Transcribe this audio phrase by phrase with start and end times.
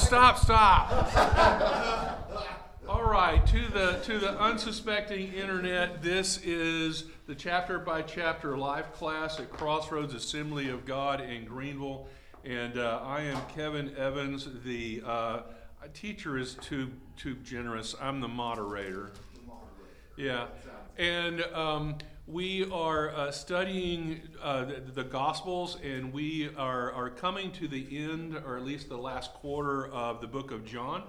[0.00, 0.90] stop, stop.
[2.88, 8.92] All right, to the to the unsuspecting internet, this is the chapter by chapter life
[8.94, 12.08] class at Crossroads Assembly of God in Greenville,
[12.44, 14.48] and uh, I am Kevin Evans.
[14.64, 15.40] The uh,
[15.94, 17.94] teacher is too too generous.
[18.00, 19.10] I'm the moderator.
[20.16, 20.46] Yeah,
[20.98, 21.98] and um,
[22.30, 27.86] we are uh, studying uh, the, the, Gospels, and we are, are coming to the
[27.98, 31.02] end, or at least the last quarter of the book of John.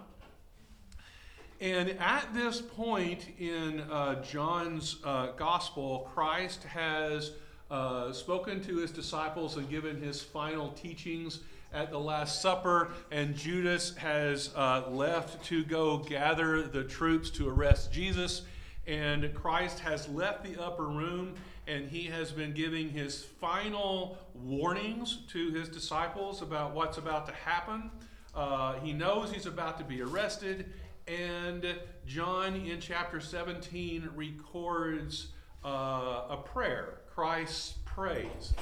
[1.59, 7.33] And at this point in uh, John's uh, Gospel, Christ has
[7.69, 13.35] uh, spoken to his disciples and given his final teachings at the Last Supper, and
[13.35, 18.41] Judas has uh, left to go gather the troops to arrest Jesus
[18.91, 25.19] and Christ has left the upper room and he has been giving his final warnings
[25.29, 27.89] to his disciples about what's about to happen.
[28.35, 30.73] Uh, he knows he's about to be arrested,
[31.07, 31.65] and
[32.05, 35.27] John in chapter 17 records
[35.63, 36.99] uh, a prayer.
[37.13, 38.53] Christ prays.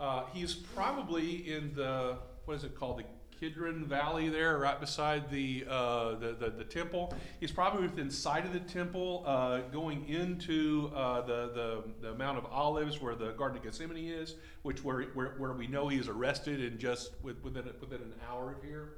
[0.00, 3.04] Uh, he's probably in the, what is it called, the
[3.44, 7.12] Kidron Valley there, right beside the, uh, the, the, the, temple.
[7.40, 12.38] He's probably within sight of the temple, uh, going into uh, the, the, the Mount
[12.38, 15.98] of Olives where the Garden of Gethsemane is, which where, where, where we know he
[15.98, 18.94] is arrested in just within, within an hour of here.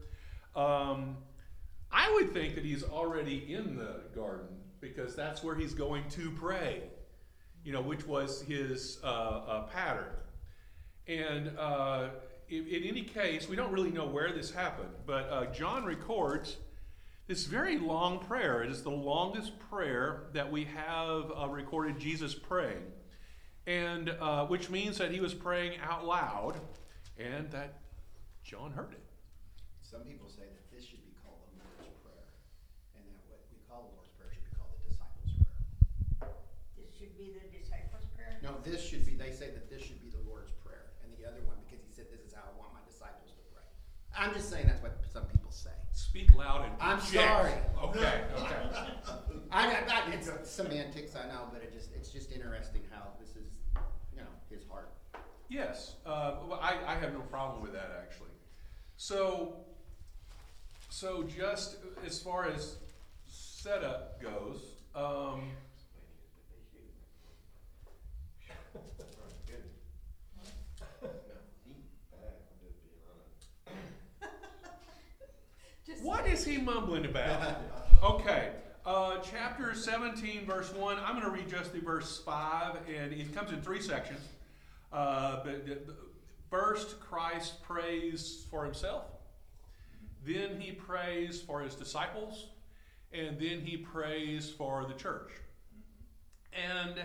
[0.55, 1.17] Um,
[1.91, 4.47] I would think that he's already in the garden
[4.81, 6.85] because that's where he's going to pray,
[7.65, 10.13] you know, which was his uh, uh, pattern.
[11.09, 12.11] And uh,
[12.49, 16.57] in, in, any case, we don't really know where this happened, but uh, John records
[17.27, 18.63] this very long prayer.
[18.63, 22.85] It is the longest prayer that we have uh, recorded Jesus praying,
[23.67, 26.61] and uh, which means that he was praying out loud,
[27.19, 27.81] and that
[28.45, 29.03] John heard it.
[29.83, 32.31] Some people say that this should be called the Lord's Prayer,
[32.95, 36.39] and that what we call the Lord's Prayer should be called the Disciples' Prayer.
[36.79, 38.39] This should be the disciples' prayer?
[38.39, 41.27] No, this should be, they say that this should be the Lord's Prayer, and the
[41.27, 43.67] other one, because he said this is how I want my disciples to pray.
[44.19, 45.71] I'm just saying that's what some people say.
[45.93, 47.13] Speak loud and I'm project.
[47.13, 47.53] sorry.
[47.85, 48.57] Okay, okay.
[49.51, 53.51] I, I, it's semantics, I know, but it just, it's just interesting how this is,
[54.13, 54.91] you know, his heart.
[55.49, 58.31] Yes, uh, well, I, I have no problem with that actually.
[58.97, 59.55] So,
[60.89, 62.77] so just as far as
[63.27, 64.63] setup goes,
[64.95, 65.51] um,
[75.86, 77.61] Just what is he mumbling about?
[78.05, 78.51] Okay,
[78.85, 80.99] uh, chapter 17, verse 1.
[80.99, 84.21] I'm going to read just the verse 5, and it comes in three sections.
[84.93, 85.97] Uh, but the- the-
[86.51, 89.05] first, Christ prays for himself.
[90.27, 92.49] Then he prays for his disciples.
[93.13, 95.31] And then he prays for the church.
[96.53, 97.01] And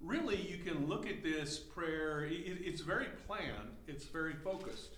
[0.00, 4.97] really, you can look at this prayer, it, it's very planned, it's very focused.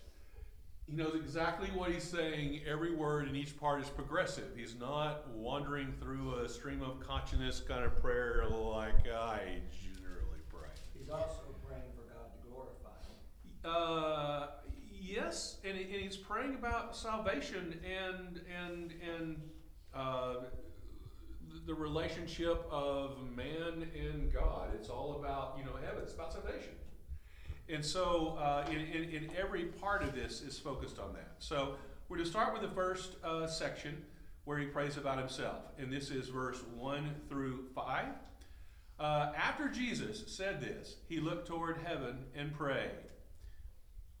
[0.91, 2.61] He knows exactly what he's saying.
[2.69, 4.49] Every word in each part is progressive.
[4.57, 10.67] He's not wandering through a stream of consciousness kind of prayer like I generally pray.
[10.97, 13.15] He's also praying for God to glorify him.
[13.63, 14.47] Uh,
[14.91, 19.41] yes, and, and he's praying about salvation and and and
[19.93, 20.35] uh,
[21.65, 24.71] the relationship of man and God.
[24.75, 26.01] It's all about you know heaven.
[26.03, 26.73] It's about salvation.
[27.71, 31.35] And so, uh, in, in, in every part of this is focused on that.
[31.39, 31.75] So,
[32.09, 34.03] we're going to start with the first uh, section
[34.43, 35.63] where he prays about himself.
[35.77, 38.05] And this is verse 1 through 5.
[38.99, 42.89] Uh, after Jesus said this, he looked toward heaven and prayed.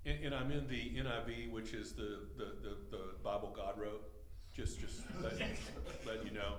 [0.05, 4.09] And, and I'm in the NIV, which is the, the, the, the Bible God wrote.
[4.55, 5.33] Just, just let,
[6.05, 6.53] let you know.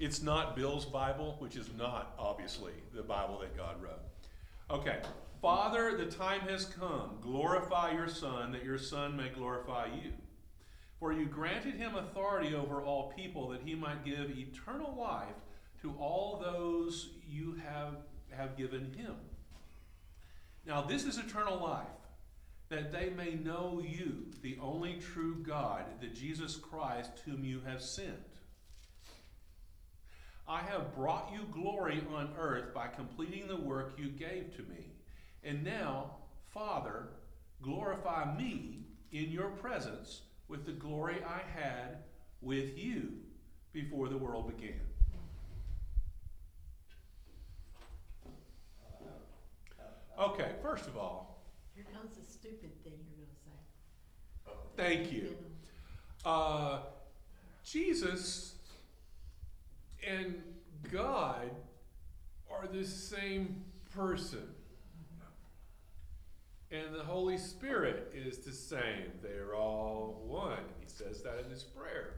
[0.00, 4.00] It's not Bill's Bible, which is not obviously the Bible that God wrote.
[4.70, 4.98] Okay.
[5.42, 7.18] Father, the time has come.
[7.20, 10.12] Glorify your Son, that your Son may glorify you.
[10.98, 15.34] For you granted him authority over all people, that he might give eternal life
[15.82, 17.96] to all those you have,
[18.30, 19.16] have given him.
[20.66, 21.86] Now, this is eternal life,
[22.70, 27.82] that they may know you, the only true God, the Jesus Christ, whom you have
[27.82, 28.16] sent.
[30.46, 34.92] I have brought you glory on earth by completing the work you gave to me.
[35.42, 36.16] And now,
[36.52, 37.08] Father,
[37.62, 38.80] glorify me
[39.12, 41.98] in your presence with the glory I had
[42.42, 43.12] with you
[43.72, 44.80] before the world began.
[50.18, 51.42] Okay, first of all,
[51.74, 54.52] Here comes the stupid thing you're going to say.
[54.76, 55.36] thank you.
[56.24, 56.80] Uh,
[57.64, 58.53] Jesus
[60.06, 60.42] and
[60.90, 61.50] God
[62.50, 63.64] are the same
[63.94, 64.48] person.
[66.70, 69.12] And the Holy Spirit is the same.
[69.22, 70.64] They're all one.
[70.80, 72.14] He says that in his prayer.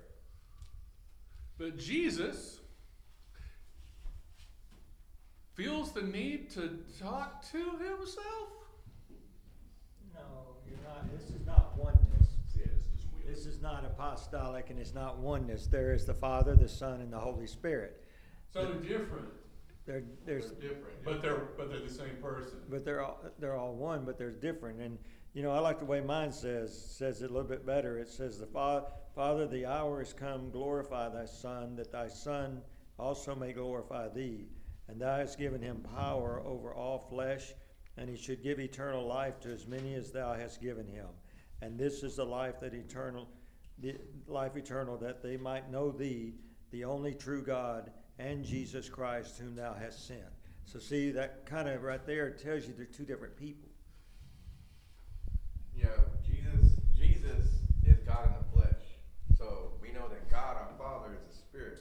[1.59, 2.61] But Jesus
[5.55, 8.49] feels the need to talk to himself.
[10.15, 12.29] No, you're not, this is not oneness.
[12.55, 13.15] Yeah, it's just weird.
[13.27, 15.67] This is not apostolic and it's not oneness.
[15.67, 18.05] There is the Father, the Son, and the Holy Spirit.
[18.53, 19.29] So different,
[19.85, 21.05] There, there's, Different.
[21.05, 22.59] but they're but they're the same person.
[22.71, 24.81] but they're all, they're all one, but they're different.
[24.81, 24.99] And,
[25.35, 27.99] you know, I like the way mine says, says it a little bit better.
[27.99, 28.85] It says, the Fa-
[29.15, 32.63] Father, the hour is come, glorify thy Son, that thy Son
[32.99, 34.47] also may glorify thee.
[34.89, 37.53] And thou hast given him power over all flesh,
[37.97, 41.07] and he should give eternal life to as many as thou hast given him.
[41.63, 43.29] And this is the life that eternal,
[43.79, 46.35] the life eternal, that they might know thee,
[46.71, 50.21] the only true God, and Jesus Christ, whom thou hast sent.
[50.65, 53.69] So see, that kind of right there tells you they're two different people.
[55.75, 55.87] Yeah,
[56.25, 57.51] Jesus, Jesus
[57.85, 58.83] is God in the flesh.
[59.39, 61.79] So we know that God, our Father, is a spirit.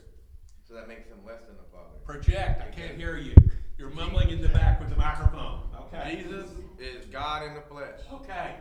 [0.68, 1.96] So that makes him less than the Father.
[2.04, 2.62] Project.
[2.62, 3.34] I can't hear you.
[3.78, 5.62] You're mumbling in the back with the microphone.
[5.82, 6.22] Okay.
[6.24, 6.50] Jesus
[6.80, 8.00] is God in the flesh.
[8.12, 8.56] Okay.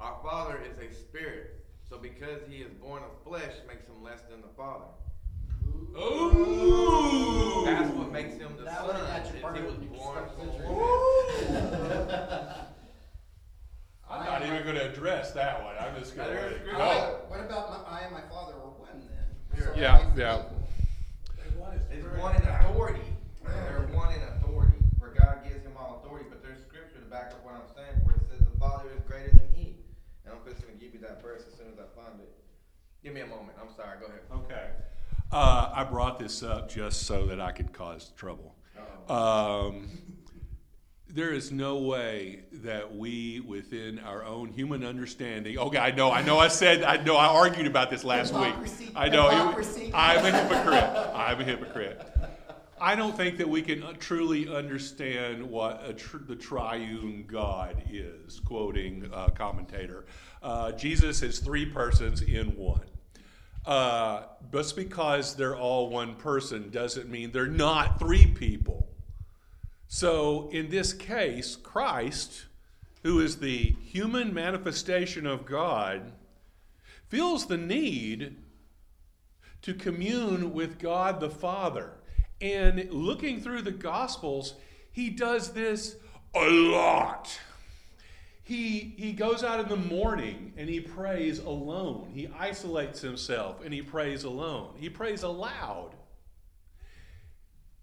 [0.00, 0.08] Okay.
[0.08, 1.52] Our Father is a spirit.
[1.88, 4.86] So because he is born of flesh makes him less than the Father.
[5.96, 7.62] Ooh.
[7.64, 8.86] That's what makes him the That Son.
[8.86, 9.32] would've got you
[9.66, 10.18] Is he was born
[14.08, 15.74] I'm not even going to address that one.
[15.80, 17.18] I'm just going to let it go.
[17.28, 19.26] What about my, I and my father are one then?
[19.58, 20.42] So Yeah, that makes yeah.
[21.90, 23.00] It's one in authority.
[23.44, 24.76] They're one in authority.
[24.98, 28.04] For God gives him all authority, but there's scripture to back up what I'm saying
[28.04, 29.74] where it says the Father is greater than he.
[30.24, 30.34] And
[30.96, 32.32] I'm give that verse as soon as I find it.
[33.02, 33.58] Give me a moment.
[33.60, 34.20] I'm sorry, go ahead.
[34.32, 34.70] Okay.
[35.30, 38.54] Uh, I brought this up just so that I could cause trouble.
[39.08, 39.88] Um,
[41.08, 46.22] there is no way that we, within our own human understanding, okay, I know, I
[46.22, 48.54] know, I said, I know, I argued about this last week.
[48.94, 49.90] I know, hypocrisy.
[49.94, 51.14] I'm a hypocrite.
[51.14, 52.10] I'm a hypocrite.
[52.78, 58.40] I don't think that we can uh, truly understand what tr- the triune God is,
[58.40, 60.04] quoting a commentator.
[60.42, 62.84] Uh, Jesus is three persons in one.
[63.64, 68.88] Uh, just because they're all one person doesn't mean they're not three people.
[69.88, 72.44] So, in this case, Christ,
[73.02, 76.12] who is the human manifestation of God,
[77.08, 78.36] feels the need
[79.62, 81.95] to commune with God the Father.
[82.40, 84.54] And looking through the Gospels,
[84.92, 85.96] he does this
[86.34, 87.38] a lot.
[88.46, 92.12] He, he goes out in the morning and he prays alone.
[92.14, 94.74] He isolates himself and he prays alone.
[94.78, 95.96] He prays aloud.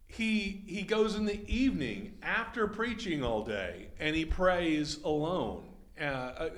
[0.07, 5.65] He, he goes in the evening after preaching all day and he prays alone,
[5.99, 6.49] uh, uh,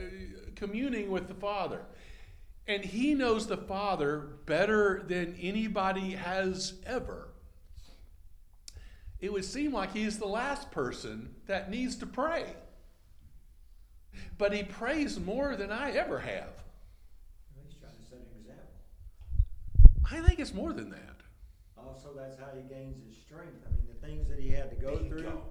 [0.55, 1.81] communing with the Father.
[2.67, 7.29] And he knows the Father better than anybody has ever.
[9.25, 12.45] It would seem like he's the last person that needs to pray.
[14.37, 16.63] But he prays more than I ever have.
[17.65, 18.69] He's trying to set an example.
[20.11, 21.15] I think it's more than that.
[21.75, 23.65] Also, that's how he gains his strength.
[23.67, 25.41] I mean, the things that he had to go you through.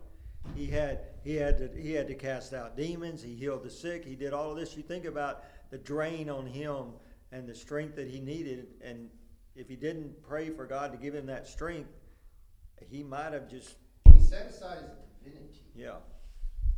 [0.54, 3.24] He had he had to he had to cast out demons.
[3.24, 4.04] He healed the sick.
[4.04, 4.76] He did all of this.
[4.76, 6.92] You think about the drain on him
[7.32, 8.68] and the strength that he needed.
[8.84, 9.10] And
[9.56, 11.90] if he didn't pray for God to give him that strength,
[12.90, 13.76] he might have just
[14.12, 14.90] He set aside his
[15.22, 15.96] divinity yeah.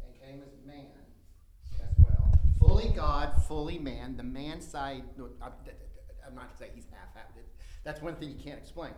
[0.05, 0.87] and came as man
[1.83, 2.33] as well.
[2.59, 4.17] Fully God, fully man.
[4.17, 5.53] The man side, no, I'm
[6.27, 7.27] I'm not saying he's half-half.
[7.85, 8.91] That's one thing you can't explain.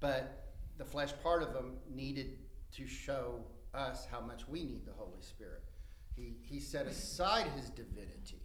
[0.00, 2.38] But the flesh part of him needed
[2.76, 5.62] to show us how much we need the Holy Spirit.
[6.16, 8.40] He, he set aside his divinity.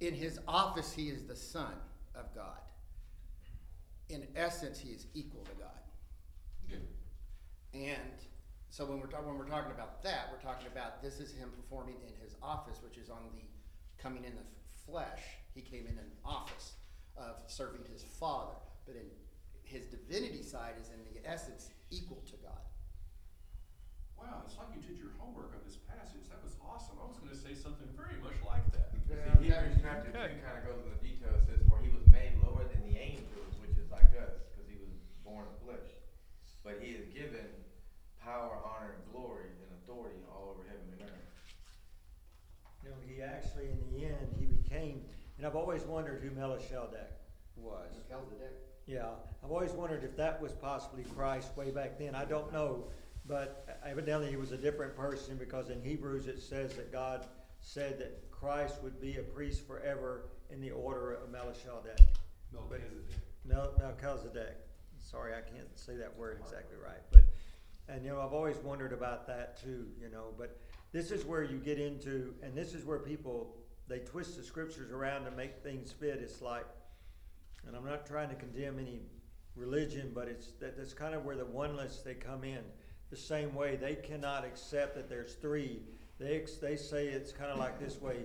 [0.00, 1.74] In his office, he is the Son
[2.14, 2.58] of God.
[4.08, 5.81] In essence, he is equal to God.
[7.74, 8.20] And
[8.68, 11.50] so when we're talking when we're talking about that, we're talking about this is him
[11.56, 13.48] performing in his office, which is on the
[14.02, 14.44] coming in the
[14.86, 15.20] flesh.
[15.54, 16.72] He came in an office
[17.16, 19.08] of serving his father, but in
[19.64, 22.60] his divinity side is in the essence equal to God.
[24.16, 26.28] Wow, it's like you did your homework on this passage.
[26.30, 26.94] That was awesome.
[27.02, 28.94] I was going to say something very much like that.
[29.08, 30.38] See, Hebrews chapter Okay.
[30.38, 31.34] 2 kind of goes into detail.
[31.36, 34.70] It says, For he was made lower than the angels, which is like us, because
[34.70, 34.94] he was
[35.26, 35.90] born of flesh.
[36.64, 37.46] But he is given
[38.22, 41.22] power, honor, and glory, and authority all over heaven and earth.
[42.84, 45.02] You know, he actually, in the end, he became,
[45.38, 47.10] and I've always wondered who Melchizedek
[47.56, 47.90] was.
[48.10, 48.52] Melchizedek.
[48.86, 49.10] Yeah,
[49.44, 52.14] I've always wondered if that was possibly Christ way back then.
[52.14, 52.84] I don't know,
[53.26, 57.26] but evidently he was a different person because in Hebrews it says that God
[57.60, 62.00] said that Christ would be a priest forever in the order of Melchizedek.
[62.52, 62.90] Melchizedek.
[63.44, 64.56] Mel- Melchizedek.
[65.02, 67.24] Sorry, I can't say that word exactly right, but
[67.88, 69.86] and you know I've always wondered about that too.
[70.00, 70.58] You know, but
[70.92, 73.56] this is where you get into, and this is where people
[73.88, 76.20] they twist the scriptures around to make things fit.
[76.22, 76.66] It's like,
[77.66, 79.00] and I'm not trying to condemn any
[79.56, 82.60] religion, but it's that that's kind of where the oneness they come in.
[83.10, 85.80] The same way they cannot accept that there's three.
[86.18, 88.24] They they say it's kind of like this way.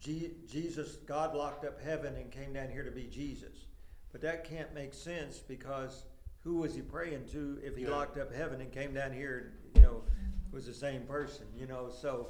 [0.00, 3.67] Je- Jesus, God locked up heaven and came down here to be Jesus.
[4.12, 6.04] But that can't make sense because
[6.44, 7.90] who was he praying to if he Yeah.
[7.90, 10.02] locked up heaven and came down here, and, you know,
[10.50, 11.90] was the same person, you know?
[11.90, 12.28] So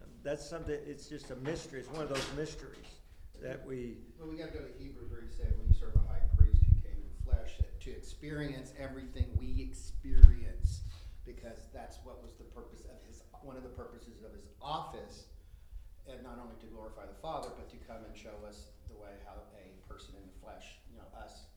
[0.00, 1.80] um, that's something, it's just a mystery.
[1.80, 3.00] It's one of those mysteries
[3.42, 6.22] that we, Well, we gotta go to Hebrews where he said, we serve a high
[6.36, 10.82] priest who came in flesh to experience everything we experience.
[11.26, 15.26] Because that's what was the purpose of his, one of the purposes of his office.
[16.08, 18.68] And not only to glorify the Father, but to come and show us
[19.00, 19.48] way how a
[19.88, 21.48] person in the flesh, you know, us,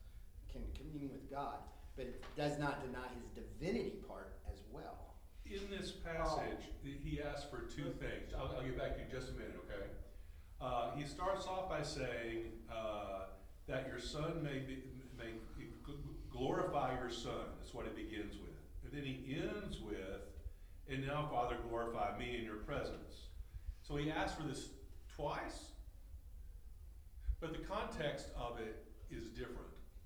[0.51, 1.59] can commune with God.
[1.95, 5.15] But it does not deny his divinity part as well.
[5.45, 8.31] In this passage, he asks for two things.
[8.37, 9.87] I'll, I'll get back to you in just a minute, okay?
[10.61, 13.25] Uh, he starts off by saying, uh,
[13.67, 14.83] that your son may be,
[15.17, 15.33] may
[16.31, 18.49] glorify your son, that's what it begins with.
[18.83, 20.21] And then he ends with,
[20.89, 23.27] and now Father, glorify me in your presence.
[23.81, 24.69] So he asks for this
[25.15, 25.70] twice,
[27.41, 29.57] but the context of it is different.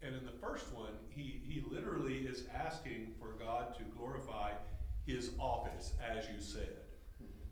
[0.02, 4.52] And in the first one, he, he literally is asking for God to glorify
[5.06, 6.78] his office, as you said,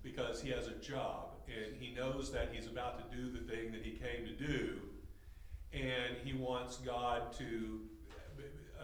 [0.02, 3.72] because he has a job and he knows that he's about to do the thing
[3.72, 4.80] that he came to do,
[5.74, 7.82] and he wants God to
[8.80, 8.84] uh,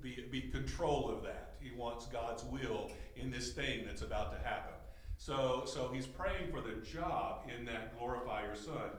[0.00, 1.56] be, be control of that.
[1.60, 4.72] He wants God's will in this thing that's about to happen.
[5.18, 8.90] So, so he's praying for the job in that glorify your son.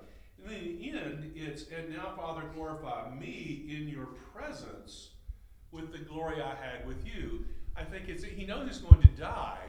[0.43, 5.09] And then in the end, it's, and now, Father, glorify me in your presence
[5.71, 7.45] with the glory I had with you.
[7.75, 9.59] I think it's, he knows he's going to die,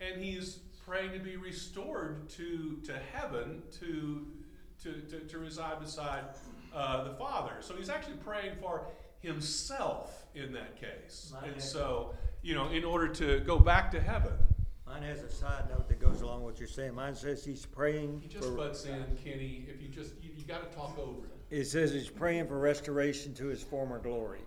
[0.00, 4.26] and he's praying to be restored to, to heaven to,
[4.82, 6.24] to, to, to reside beside
[6.74, 7.52] uh, the Father.
[7.60, 8.86] So he's actually praying for
[9.20, 11.30] himself in that case.
[11.34, 14.32] Mine And has- so, you know, in order to go back to heaven.
[14.88, 16.94] Mine has a side note that goes along with what you're saying.
[16.94, 19.66] Mine says he's praying He just for, butts in, Kenny.
[19.68, 21.60] If you just, you, you got to talk over it.
[21.60, 24.40] it says he's praying for restoration to his former glory.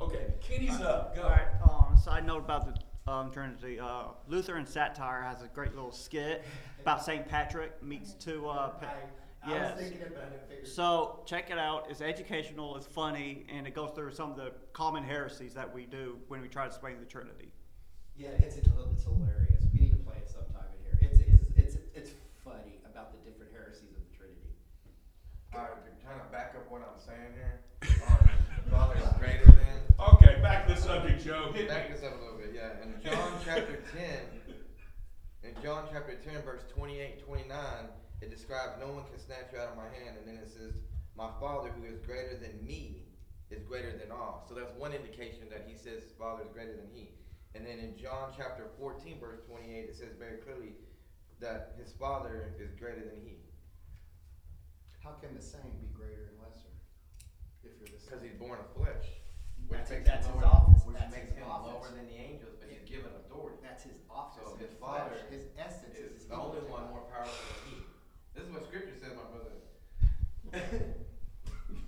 [0.00, 1.14] Okay, Kenny's up.
[1.16, 1.22] Go.
[1.22, 1.48] All right.
[1.62, 3.80] Um, side note about the um, Trinity.
[3.80, 6.44] Uh, Lutheran satire has a great little skit
[6.80, 8.48] about Saint Patrick meets two.
[8.48, 8.86] Uh, pa-
[9.44, 9.76] I, I yes.
[9.76, 10.68] was thinking about it, figured.
[10.68, 11.86] So check it out.
[11.88, 12.76] It's educational.
[12.76, 16.42] It's funny, and it goes through some of the common heresies that we do when
[16.42, 17.52] we try to explain the Trinity.
[18.18, 19.64] Yeah, it's, it's, it's hilarious.
[19.72, 20.98] We need to play it sometime in here.
[21.10, 22.10] It's, it's, it's, it's
[22.44, 24.56] funny about the different heresies of the Trinity.
[25.56, 27.64] Alright, to kind of back up what I'm saying here,
[28.04, 28.28] um,
[28.68, 29.80] Father greater than.
[29.96, 31.50] Okay, back to the subject, Joe.
[31.54, 31.96] Hit Back me.
[31.96, 32.76] this up a little bit, yeah.
[32.84, 34.04] In John chapter 10,
[35.48, 37.56] in John chapter 10, verse 28, 29,
[38.20, 40.20] it describes no one can snatch you out of my hand.
[40.20, 40.84] And then it says,
[41.16, 43.08] My Father who is greater than me
[43.48, 44.44] is greater than all.
[44.46, 47.16] So that's one indication that he says his Father is greater than he.
[47.54, 50.76] And then in John chapter 14, verse 28, it says very clearly
[51.40, 53.40] that his Father is greater than he.
[55.06, 56.66] How can the same be greater and lesser?
[57.62, 58.18] If you're the same?
[58.18, 59.06] Because he's born of flesh.
[59.70, 60.82] Which That's- makes that's him his lower, office.
[60.86, 61.70] Which That's makes his him office.
[61.70, 63.58] lower than the angels, but he's given authority.
[63.62, 64.42] That's his office.
[64.42, 66.70] So his his flesh, father his essence is, is his the only image.
[66.74, 67.76] one more powerful than he.
[68.34, 69.54] This is what scripture says, my brother.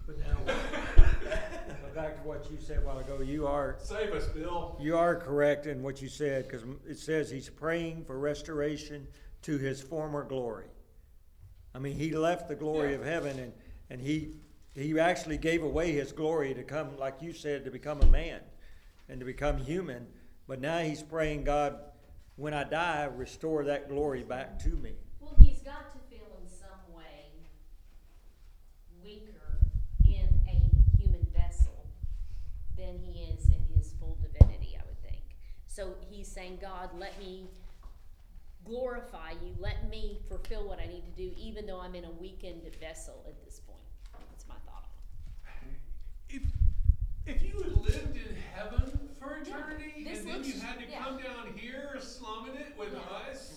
[0.06, 4.26] But now, but back to what you said a while ago, you are, Save us,
[4.28, 4.76] Bill.
[4.80, 9.06] you are correct in what you said, because it says he's praying for restoration
[9.42, 10.64] to his former glory.
[11.74, 12.96] I mean, he left the glory Yeah.
[12.96, 13.52] of heaven and,
[13.90, 14.32] and he,
[14.74, 18.40] he actually gave away his glory to come, like you said, to become a man
[19.08, 20.06] and to become human.
[20.46, 21.78] But now he's praying, God,
[22.36, 24.92] when I die, restore that glory back to me.
[25.20, 27.32] Well, he's got to feel in some way
[29.02, 29.58] weaker
[30.06, 31.86] in a human vessel
[32.76, 35.22] than he is in his full divinity, I would think.
[35.66, 37.48] So he's saying, God, let me
[38.68, 42.10] glorify you, let me fulfill what I need to do, even though I'm in a
[42.10, 43.78] weakened vessel at this point.
[44.30, 44.84] That's my thought.
[46.28, 46.42] If,
[47.26, 50.84] if you had lived in heaven for Yeah, eternity this and then you had to
[50.90, 51.02] yeah.
[51.02, 53.30] come down here slumming it with Yeah.
[53.32, 53.54] us,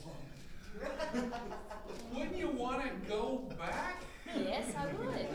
[2.13, 3.97] wouldn't you want to go back?
[4.33, 4.73] Yes.
[4.77, 5.27] I would.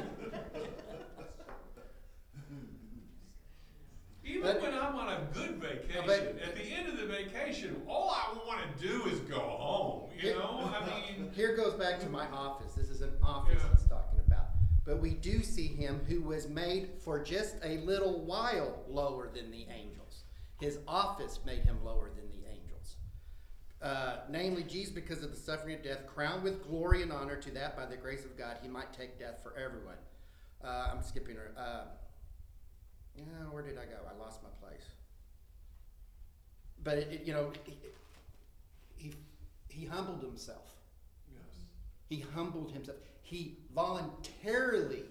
[4.24, 7.80] Even But- when I'm on a good vacation, But- at the end of the vacation,
[7.86, 10.10] all I want to do is go home.
[10.18, 12.74] You know, I mean, Here goes back to my office.
[12.74, 13.72] This is an office Yeah.
[13.72, 14.48] it's talking about.
[14.84, 19.50] But we do see him who was made for just a little while lower than
[19.50, 20.24] the angels.
[20.60, 22.96] His office made him lower than the angels.
[23.82, 27.50] Uh, namely, Jesus, because of the suffering of death, crowned with glory and honor, to
[27.52, 29.98] that by the grace of God he might take death for everyone.
[30.62, 31.52] Uh, I'm skipping her.
[31.56, 31.84] Uh,
[33.16, 33.96] yeah, where did I go?
[34.08, 34.84] I lost my place.
[36.82, 37.78] But it, it, you know, he,
[38.96, 39.14] he
[39.68, 40.76] he humbled himself.
[42.08, 42.98] He humbled himself.
[43.22, 45.02] He voluntarily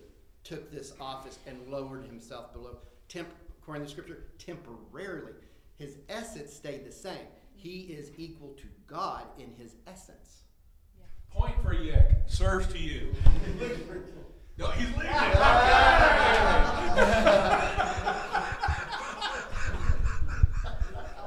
[0.43, 2.77] took this office and lowered himself below,
[3.09, 3.27] temp,
[3.61, 5.33] according to the scripture, temporarily.
[5.77, 7.27] His essence stayed the same.
[7.53, 10.43] He is equal to God in his essence.
[11.29, 13.13] point for Yick serves to you.
[14.57, 15.01] No, he's leaving.
[15.05, 15.15] Y'all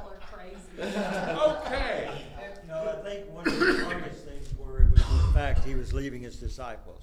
[0.07, 0.81] are crazy.
[0.81, 2.25] okay.
[2.67, 6.03] No, I think one of the strongest things were it was the fact he was
[6.03, 7.01] leaving his disciples.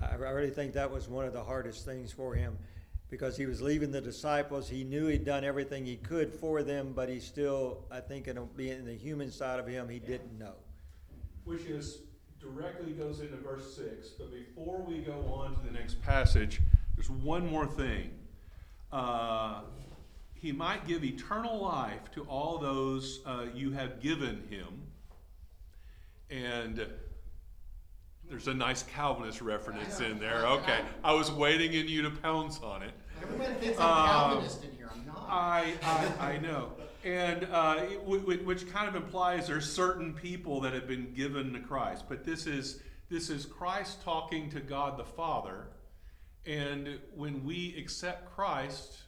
[0.00, 2.56] I, really think that was one of the hardest things for him
[3.10, 4.70] because he was leaving the disciples.
[4.70, 8.38] He knew he'd done everything he could for them, but he still, I think, in
[8.38, 10.54] a, being the human side of him, he didn't know.
[11.44, 11.98] Which is
[12.40, 14.08] directly goes into verse six.
[14.08, 16.62] But before we go on to the next passage,
[16.94, 18.12] there's one more thing.
[18.92, 19.60] Uh,
[20.34, 24.82] he might give eternal life to all those uh, you have given him.
[26.30, 26.86] And
[28.28, 30.46] there's a nice Calvinist reference in there.
[30.46, 32.92] Okay, I was waiting in you to pounce on it.
[33.22, 34.90] Everyone thinks I'm I'm Um, Calvinist in here.
[34.92, 35.26] I'm not.
[35.28, 36.72] I, I, I know.
[37.04, 41.12] And uh, it- wh- wh- which kind of implies there's certain people that have been
[41.14, 42.04] given to Christ.
[42.08, 45.68] But this is, this is Christ talking to God the Father.
[46.46, 48.98] And when we accept Christ,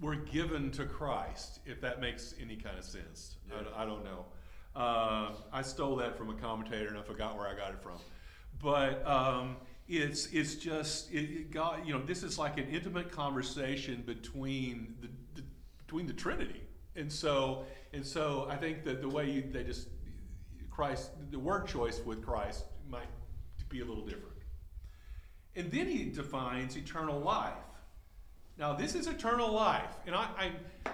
[0.00, 3.36] we're given to Christ, if that makes any kind of sense.
[3.52, 4.26] I, I don't know.
[4.76, 7.98] Uh, I stole that from a commentator and I forgot where I got it from.
[8.60, 9.56] But um,
[9.88, 11.86] it's it's just it, it God.
[11.86, 15.46] You know, this is like an intimate conversation between the, the
[15.78, 16.62] between the Trinity,
[16.96, 19.88] and so and so I think that the way you, they just
[20.70, 23.08] Christ, the word choice with Christ might
[23.68, 24.36] be a little different.
[25.56, 27.52] And then he defines eternal life.
[28.58, 30.90] Now, this is eternal life, and I, I,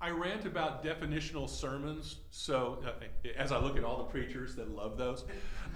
[0.00, 2.16] I rant about definitional sermons.
[2.30, 5.24] So, uh, as I look at all the preachers that love those,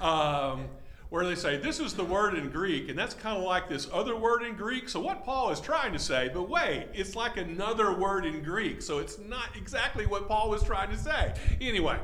[0.01, 0.69] um,
[1.09, 3.89] where they say this is the word in Greek, and that's kind of like this
[3.93, 4.89] other word in Greek.
[4.89, 8.83] So, what Paul is trying to say, but wait, it's like another word in Greek,
[8.83, 11.35] so it's not exactly what Paul was trying to say.
[11.61, 11.99] Anyway,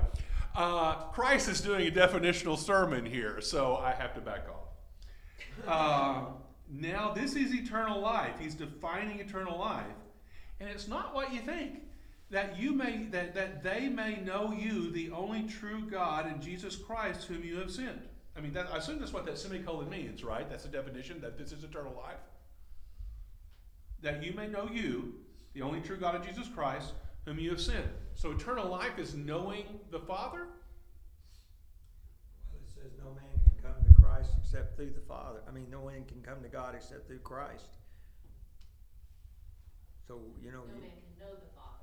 [0.55, 4.67] uh, Christ is doing a definitional sermon here, so I have to back off.
[5.67, 6.31] Uh,
[6.71, 8.35] now, this is eternal life.
[8.41, 9.85] He's defining eternal life.
[10.59, 11.81] And it's not what you think.
[12.31, 16.75] That you may that, that they may know you, the only true God, and Jesus
[16.77, 18.01] Christ, whom you have sent.
[18.37, 20.49] I mean, that, I assume that's what that semicolon means, right?
[20.49, 22.21] That's the definition that this is eternal life.
[24.03, 25.15] That you may know you,
[25.55, 26.93] the only true God, and Jesus Christ,
[27.25, 27.87] whom you have sent.
[28.15, 30.49] So eternal life is knowing the Father.
[32.51, 35.41] Well, it says no man can come to Christ except through the Father.
[35.49, 37.79] I mean, no one can come to God except through Christ.
[40.07, 41.76] So, you know, No man can know the Father except through Christ,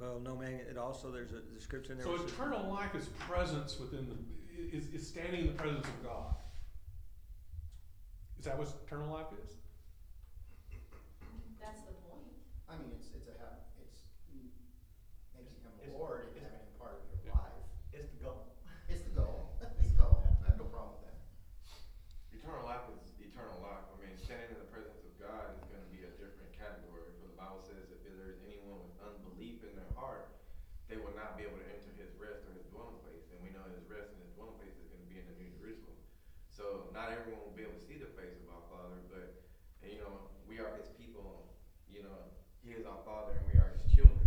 [0.00, 2.06] well, no man, it also, there's a description there.
[2.06, 4.16] So which says- eternal life is presence within the
[4.76, 6.34] is, is standing in the presence of God.
[8.38, 9.54] Is that what eternal life is?
[11.60, 12.26] That's the point.
[12.70, 14.02] I mean, it's it's a have it's
[15.34, 17.54] making him a It's- lord and it's- having him part of your life.
[17.94, 18.54] It's the goal.
[18.88, 19.58] It's the goal.
[19.62, 20.22] It's the goal.
[20.22, 21.18] I have no problem with that.
[22.34, 23.84] Eternal life is eternal life.
[23.90, 27.10] I mean, standing in the presence of God is going to be a different category.
[27.18, 30.30] For the Bible says if there is anyone with unbelief in their heart,
[30.86, 33.26] they will not be able to enter his rest or his dwelling place.
[33.34, 35.36] And we know his rest and his dwelling place is going to be in the
[35.36, 35.98] New Jerusalem.
[36.48, 39.44] So not everyone will be able to see the face of our Father, but
[39.84, 41.54] and, you know we are his people.
[41.86, 42.18] You know
[42.64, 44.24] he is our Father and we are his children.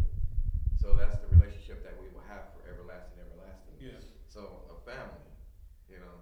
[0.78, 3.76] So that's the relationship that we will have for everlasting, everlasting.
[3.82, 4.06] Yes.
[4.30, 5.26] So a family,
[5.90, 6.18] you know.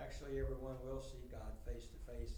[0.00, 2.34] Actually, everyone will see God face to face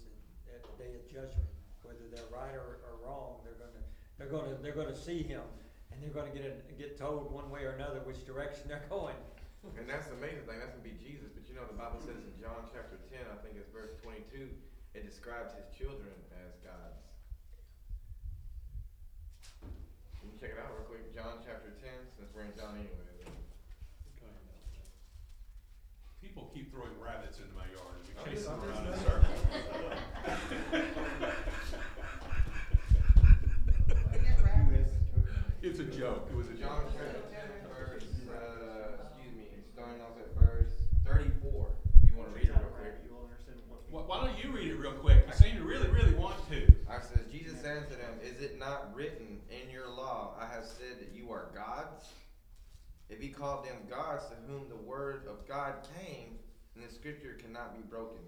[0.53, 1.49] at the day of judgment,
[1.81, 3.41] whether they're right or, or wrong.
[3.41, 3.81] They're gonna,
[4.19, 5.41] they're gonna, they're gonna see Him,
[5.89, 9.17] and they're gonna get a, get told one way or another which direction they're going.
[9.79, 10.61] And that's the amazing thing.
[10.61, 11.33] That's gonna be Jesus.
[11.33, 14.53] But you know, the Bible says in John chapter ten, I think it's verse twenty-two,
[14.93, 16.13] it describes his children
[16.45, 17.01] as gods.
[20.21, 21.07] Can you check it out real quick?
[21.15, 22.99] John chapter ten, since we're in John anyway.
[26.21, 28.87] People keep throwing rabbits into my yard and I'm we chase just- them I'm around
[28.91, 29.39] in circles.
[34.11, 34.93] We get rabbits.
[35.61, 36.91] It's a joke, it was a John joke.
[36.99, 40.71] chapter ten, verse, uh, excuse me, starting off at verse
[41.05, 41.67] thirty-four,
[42.03, 42.95] if you wanna read it real quick.
[43.07, 43.79] You will understand what.
[43.91, 45.23] Why, why don't you read it real quick?
[45.27, 46.67] You seem to really, really want to.
[46.89, 49.39] I says, Jesus answered them, Is it not written
[50.63, 52.09] in your law, I have said that you are gods?
[53.09, 56.39] If he called them gods to whom the word of God came,
[56.75, 58.23] then the scripture cannot be broken.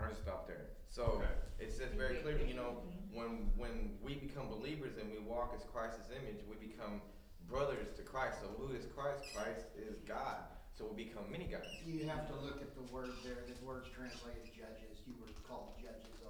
[0.00, 0.66] I'll just stop there.
[0.90, 1.32] So Okay.
[1.58, 5.64] it says very clearly, you know, when when we become believers and we walk as
[5.72, 7.00] Christ's image, we become
[7.48, 8.40] brothers to Christ.
[8.42, 9.24] So who is Christ?
[9.34, 10.44] Christ is God.
[10.74, 11.64] So we become many gods.
[11.84, 15.72] You have to look at the word there, the word's translated judges, you were called
[15.80, 16.25] judges over people.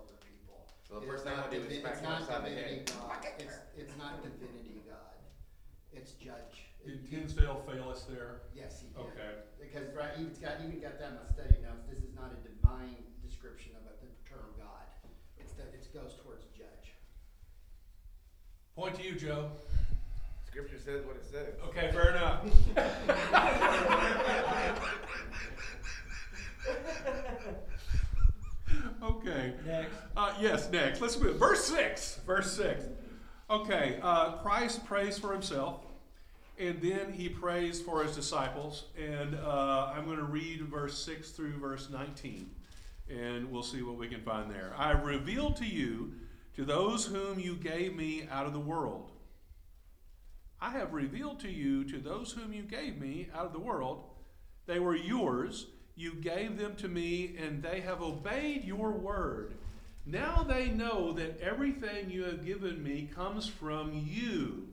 [0.87, 2.45] So the It's first thing not I do is divi- smack it's him not upside
[2.47, 2.87] the divinity head.
[2.95, 3.19] God.
[3.43, 5.19] It's, it's not divinity God,
[5.93, 6.71] it's judge.
[6.87, 8.47] Did Tyndale fail us there?
[8.55, 9.03] Yes, he did.
[9.03, 9.43] Okay.
[9.59, 12.39] Because, right, even got, even got that in my study notes, this is not a
[12.47, 14.87] divine description of it, the term God.
[15.43, 16.95] It's that, it goes towards judge.
[18.79, 19.51] Point to you, Joe.
[20.47, 21.59] Scripture says what it says.
[21.67, 22.47] Okay, fair enough.
[29.27, 29.55] Okay.
[29.67, 29.97] Next.
[30.17, 31.01] Uh, yes, next.
[31.01, 31.37] Let's move.
[31.37, 32.21] Verse 6.
[32.27, 32.85] Verse 6.
[33.49, 35.87] Okay, uh, Christ prays for himself,
[36.59, 38.87] and then he prays for his disciples.
[38.99, 42.51] And uh, I'm going to read verse 6 through verse 19,
[43.09, 44.75] and we'll see what we can find there.
[44.77, 46.15] I revealed to you,
[46.57, 49.13] to those whom you gave me out of the world.
[50.61, 54.03] I have revealed to you, to those whom you gave me out of the world.
[54.67, 55.67] They were yours.
[55.97, 59.55] You gave them to me, and they have obeyed your word.
[60.05, 64.69] Now they know that everything you have given me comes from you.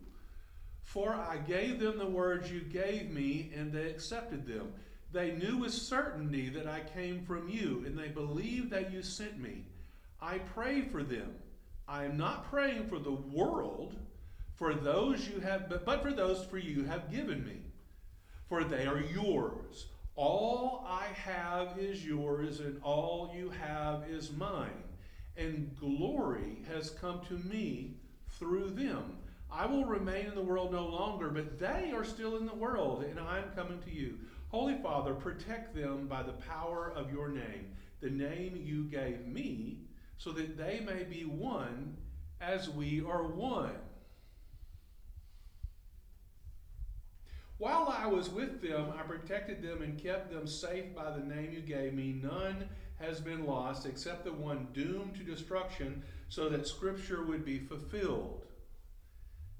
[0.84, 4.74] For I gave them the words you gave me, and they accepted them.
[5.12, 9.40] They knew with certainty that I came from you, and they believed that you sent
[9.40, 9.66] me.
[10.22, 11.34] I pray for them.
[11.88, 13.96] I am not praying for the world,
[14.56, 17.62] for those you have, but, for those for you have given me.
[18.50, 19.88] For they are yours.
[20.15, 24.84] All I have is yours, and all you have is mine.
[25.36, 27.95] And glory has come to me
[28.30, 29.17] through them.
[29.52, 33.04] I will remain in the world no longer, but they are still in the world,
[33.04, 34.17] and I am coming to you.
[34.49, 39.80] Holy Father, protect them by the power of your name, the name you gave me,
[40.17, 41.97] so that they may be one
[42.39, 43.76] as we are one.
[47.58, 51.52] While I was with them, I protected them and kept them safe by the name
[51.54, 52.20] you gave me.
[52.22, 52.68] None
[53.00, 58.46] has been lost except the one doomed to destruction, so that Scripture would be fulfilled.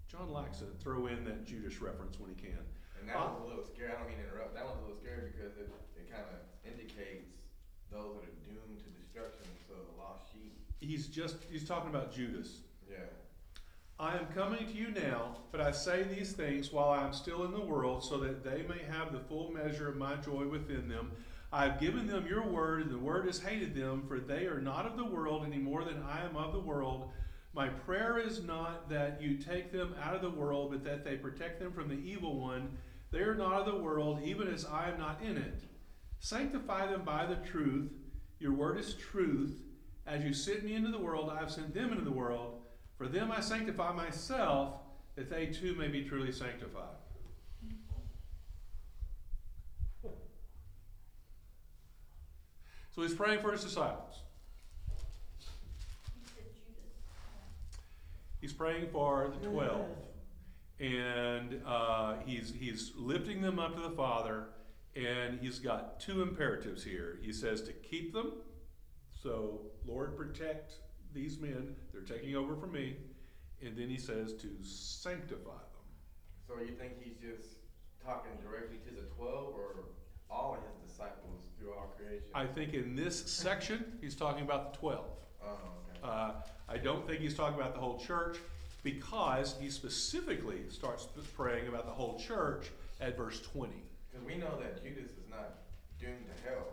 [0.08, 2.60] John likes to throw in that Judas reference when he can.
[3.00, 3.92] And that was a little scary.
[3.92, 4.56] I don't mean to interrupt.
[4.56, 7.30] That one's a little scary because it, it kind of indicates
[7.92, 10.56] those that are doomed to destruction, so the lost sheep.
[10.80, 12.62] He's just, he's talking about Judas.
[12.90, 13.10] Yeah.
[14.00, 17.46] I am coming to you now, but I say these things while I am still
[17.46, 20.90] in the world, so that they may have the full measure of my joy within
[20.90, 21.12] them.
[21.52, 24.60] I have given them your word, and the word has hated them, for they are
[24.60, 27.12] not of the world any more than I am of the world.
[27.54, 31.16] My prayer is not that you take them out of the world, but that they
[31.16, 32.76] protect them from the evil one.
[33.12, 35.62] They are not of the world, even as I am not in it.
[36.20, 37.92] Sanctify them by the truth.
[38.40, 39.62] Your word is truth.
[40.08, 42.63] As you sent me into the world, I have sent them into the world.
[43.04, 44.76] For them I sanctify myself,
[45.18, 46.96] that they too may be truly sanctified.
[52.92, 54.22] So he's praying for his disciples.
[58.40, 59.90] He's praying for the twelve.
[60.80, 64.46] And uh, he's, he's lifting them up to the Father,
[64.96, 67.20] and he's got two imperatives here.
[67.22, 68.32] He says to keep them,
[69.12, 70.76] so Lord, protect
[71.14, 72.98] these men, they're taking over from me.
[73.62, 76.48] And then he says to sanctify them.
[76.48, 77.56] So you think he's just
[78.06, 79.86] talking directly to the twelve or
[80.30, 82.28] all of his disciples through all creation?
[82.34, 85.06] I think in this section, he's talking about the twelve.
[85.42, 86.00] Oh, okay.
[86.04, 86.32] Uh,
[86.68, 88.38] I don't think he's talking about the whole church
[88.84, 92.68] because he specifically starts praying about the whole church
[93.00, 93.72] at verse 20.
[94.12, 95.60] Because we know that Judas is not
[96.00, 96.68] doomed to hell.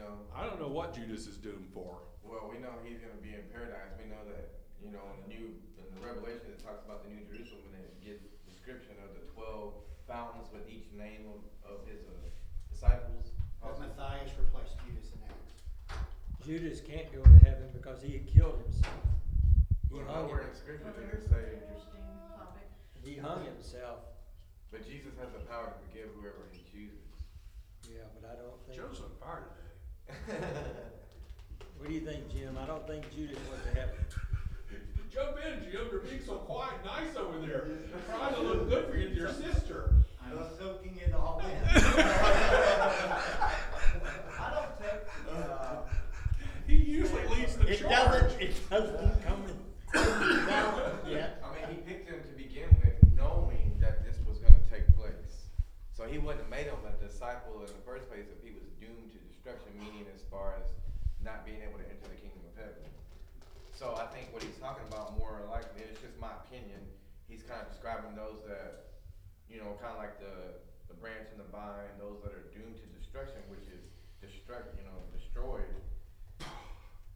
[0.00, 2.00] You know, I don't know what Judas is doomed for.
[2.24, 3.92] well, we know he's going to be in paradise.
[4.00, 4.48] We know that,
[4.80, 7.84] you know, in the new, in the Revelation, it talks about the New Jerusalem and
[7.84, 9.76] it gives description of the 12
[10.08, 12.16] fountains with each name of, of his uh,
[12.72, 13.36] disciples.
[13.60, 15.60] But Matthias replaced Judas in Acts.
[16.40, 19.04] Judas can't go to heaven because he had killed himself.
[19.92, 21.60] He Well, hung, nowhere in scripture did it say,
[23.04, 24.00] he hung himself.
[24.72, 27.04] but Jesus has the power to forgive whoever he chooses.
[27.84, 28.80] Yeah, but I don't think.
[28.80, 29.59] Joe's on fire today.
[31.78, 32.58] What do you think, Jim?
[32.62, 33.94] I don't think Judas was to heaven.
[35.10, 35.88] Jump in, Jim.
[35.90, 37.68] You're being so quiet and nice over there.
[38.06, 39.94] Trying to look good for you, your sister.
[40.22, 41.46] I was soaking in all in.
[44.38, 45.00] I don't take,
[45.32, 45.76] uh,
[46.66, 47.90] He usually leads the It charge.
[48.22, 49.56] doesn't, it doesn't come in
[50.46, 51.42] balance yet.
[51.42, 55.48] I mean, he picked him to begin with, knowing that this was gonna take place.
[55.96, 58.68] So he wouldn't have made him a disciple in the first place if he was
[58.78, 60.68] doomed to destruction, meaning as far as
[61.24, 62.84] not being able to enter the kingdom of heaven.
[63.72, 66.84] So I think what he's talking about more likely, and it's just my opinion,
[67.24, 69.00] he's kind of describing those that,
[69.48, 70.60] you know, kind of like the,
[70.92, 73.80] the branch and the vine, those that are doomed to destruction, which is
[74.20, 75.72] destruct, you know, destroyed.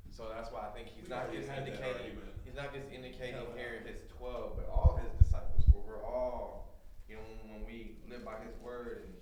[0.08, 2.32] So that's why I think he's We not just indicating, argument.
[2.48, 3.52] he's not just indicating No.
[3.52, 6.72] here his twelve, but all his disciples, for we're all,
[7.10, 9.14] you know, when we live by his word and,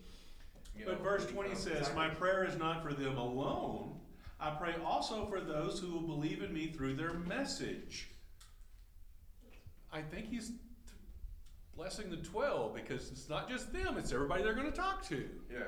[0.76, 0.92] you know.
[0.94, 3.96] But verse we twenty become says, My prayer is not for them alone.
[4.40, 8.08] I pray also for those who will believe in me through their message.
[9.92, 10.54] I think he's t-
[11.76, 15.28] blessing the twelve because it's not just them, it's everybody they're gonna talk to.
[15.52, 15.58] Yeah.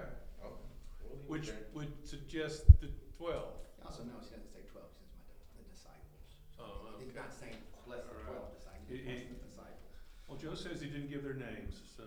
[0.42, 0.56] Oh,
[1.02, 1.56] we'll leave it Which there.
[1.74, 3.52] would suggest the twelve.
[3.78, 6.34] You also notice he doesn't say twelve, he says my, the disciples.
[6.58, 7.54] Oh, He's not saying
[7.86, 9.94] bless the twelve disciples, He- bless he- the disciples.
[10.26, 12.02] Well, Joe says he didn't give their names, so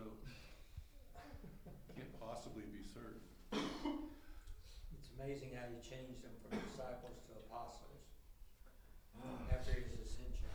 [1.95, 3.21] can't possibly be certain.
[3.53, 7.83] It's amazing how you changed them from disciples to apostles
[9.51, 10.47] after his ascension.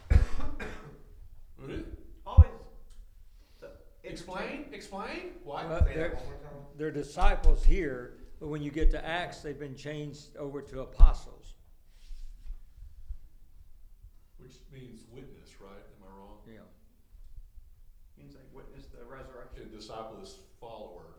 [2.26, 2.50] always.
[3.60, 3.70] the-
[4.04, 5.66] Explain, explain, why?
[5.66, 6.66] Well, Say that they're, one more time.
[6.76, 11.54] they're disciples here, but when you get to Acts, they've been changed over to apostles.
[14.38, 15.70] Which means witness, right?
[15.70, 16.38] Am I wrong?
[16.46, 16.60] Yeah.
[18.18, 19.62] Means they witness the resurrection.
[19.62, 21.18] And disciple is follower.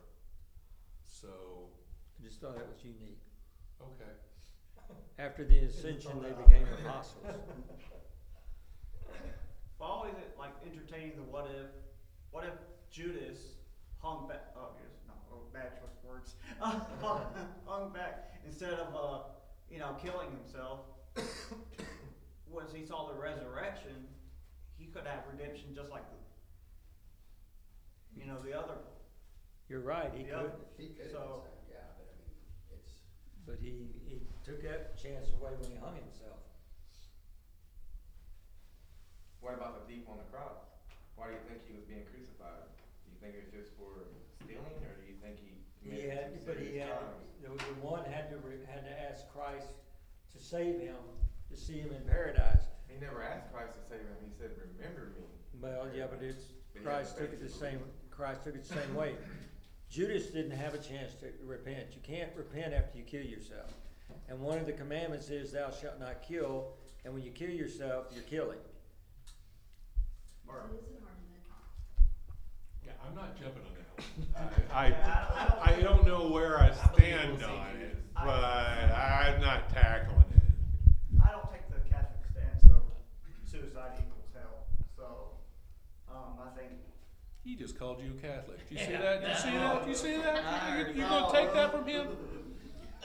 [1.06, 1.68] So,
[2.20, 3.13] I just thought that was unique.
[5.18, 5.26] Okay.
[5.26, 7.24] After the ascension, they became apostles.
[9.78, 11.66] But always it, like entertaining the what if,
[12.30, 12.52] what if
[12.92, 13.38] Judas
[13.98, 16.34] hung back, oh, yes, no, oh, bad choice of words.
[17.66, 19.24] hung back instead of, uh,
[19.68, 20.80] you know, killing himself.
[22.48, 24.06] Once he saw the resurrection,
[24.78, 26.16] he could have redemption just like the,
[28.20, 28.78] you know, the other.
[29.68, 30.38] You're right, he Yeah.
[30.42, 32.30] could, He could So- yeah, but I mean,
[32.78, 32.92] it's,
[33.44, 36.38] but he, he took that chance away when he hung himself.
[39.40, 40.60] What about the thief on the cross?
[41.16, 42.68] Why do you think he was being crucified?
[43.04, 44.08] Do you think it was just for
[44.44, 47.24] stealing, or do you think he He committed had, some but he serious had, crimes?
[47.40, 49.72] the, the one had to, re- had to ask Christ
[50.32, 50.96] to save him,
[51.48, 52.64] to see him in paradise.
[52.88, 54.16] He never asked Christ to save him.
[54.24, 55.24] He said, "Remember me."
[55.60, 57.80] Well, yeah, but it's, But he Christ took it to the same,
[58.10, 59.14] Christ took it the same way.
[59.90, 61.92] Judas didn't have a chance to repent.
[61.94, 63.70] You can't repent after you kill yourself.
[64.28, 66.72] And one of the commandments is thou shalt not kill,
[67.04, 68.58] and when you kill yourself, you're killing.
[70.46, 71.42] So it is an argument.
[72.84, 74.66] Yeah, I'm not jumping on that one.
[74.72, 78.28] I, I- I I, I don't know where I stand on it, but
[78.94, 81.20] I'm not tackling it.
[81.22, 82.82] I don't take the Catholic stance, so
[83.44, 84.66] suicide equals hell.
[84.96, 85.04] So,
[86.10, 86.72] um, I think
[87.44, 88.68] He just called you a Catholic.
[88.68, 89.20] Did you see that?
[89.20, 89.80] Did you see that?
[89.80, 90.44] Did you see that?
[90.44, 92.08] I You, you gonna take that from him?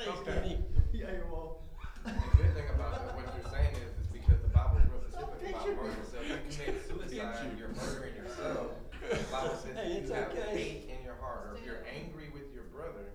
[0.08, 0.58] Okay.
[0.93, 1.62] Yeah, you well.
[2.04, 5.02] The good thing about it, what you're saying is, is because the Bible is real
[5.06, 6.02] specific about murder.
[6.12, 8.71] So if you commit suicide, you're murdering yourself.
[9.10, 10.58] The Bible says Hey, if it's you have okay.
[10.58, 13.06] hate in your heart, or if you're angry with your brother,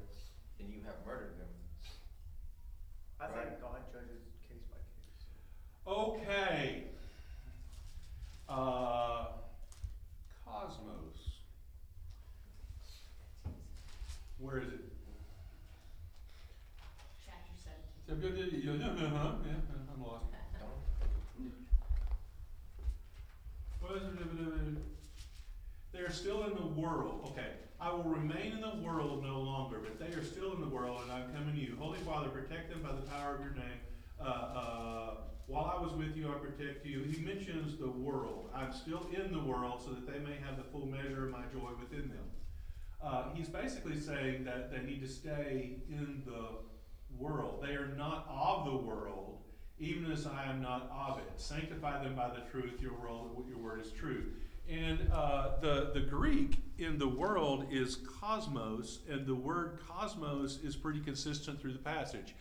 [0.59, 1.49] then you have murdered them.
[3.21, 3.49] I Right.
[3.49, 5.25] think God judges case by case.
[5.87, 6.85] Okay.
[8.49, 9.27] Uh,
[10.45, 11.41] Cosmos.
[14.39, 14.94] Where is it?
[18.25, 18.63] Chapter seventeen.
[18.65, 19.05] Yeah, yeah,
[19.93, 20.25] I'm lost.
[25.93, 27.29] They are still in the world.
[27.31, 27.49] Okay.
[27.79, 31.03] I will remain in the world no longer, but they are still in the world,
[31.03, 31.77] and I'm coming to you.
[31.79, 33.81] Holy Father, protect them by the power of your name.
[34.19, 35.11] Uh, uh,
[35.47, 37.03] while I was with you, I protect you.
[37.03, 38.49] He mentions the world.
[38.55, 41.45] I'm still in the world so that they may have the full measure of my
[41.53, 42.31] joy within them.
[43.03, 46.65] Uh, he's basically saying that they need to stay in the
[47.19, 47.63] world.
[47.63, 49.39] They are not of the world,
[49.79, 51.33] even as I am not of it.
[51.37, 52.81] Sanctify them by the truth.
[52.81, 54.33] Your world, your word is truth.
[54.69, 60.75] And uh, the the Greek in the world is cosmos, and the word cosmos is
[60.75, 62.35] pretty consistent through the passage.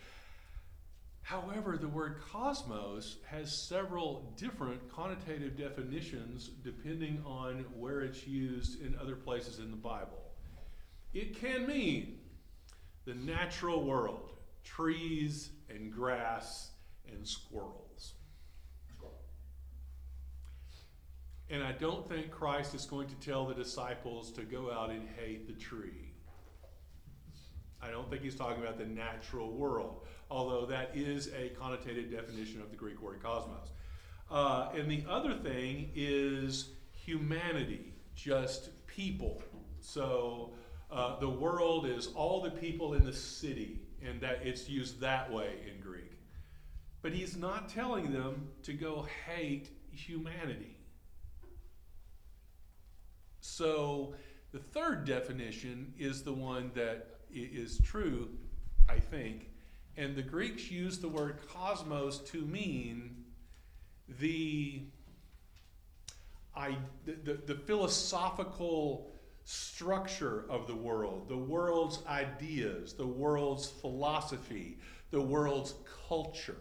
[1.24, 8.94] However, the word cosmos has several different connotative definitions depending on where it's used in
[9.00, 10.22] other places in the Bible.
[11.14, 12.18] It can mean
[13.06, 14.33] the natural world,
[14.64, 16.70] trees and grass
[17.10, 18.14] and squirrels.
[21.50, 25.06] And I don't think Christ is going to tell the disciples to go out and
[25.20, 26.12] hate the tree.
[27.82, 32.62] I don't think he's talking about the natural world, although that is a connotated definition
[32.62, 33.68] of the Greek word cosmos.
[34.30, 39.42] Uh, and the other thing is humanity, just people.
[39.80, 40.54] So
[40.90, 45.32] uh, the world is all the people in the city, and that it's used that
[45.32, 46.12] way in Greek.
[47.02, 50.76] But he's not telling them to go hate humanity.
[53.40, 54.14] So
[54.52, 58.30] the third definition is the one that is true,
[58.88, 59.50] I think.
[59.96, 63.24] And the Greeks use the word cosmos to mean
[64.20, 64.84] the,
[66.56, 69.13] I, the, the, the philosophical
[69.44, 74.78] structure of the world, the world's ideas, the world's philosophy,
[75.10, 75.74] the world's
[76.08, 76.56] culture.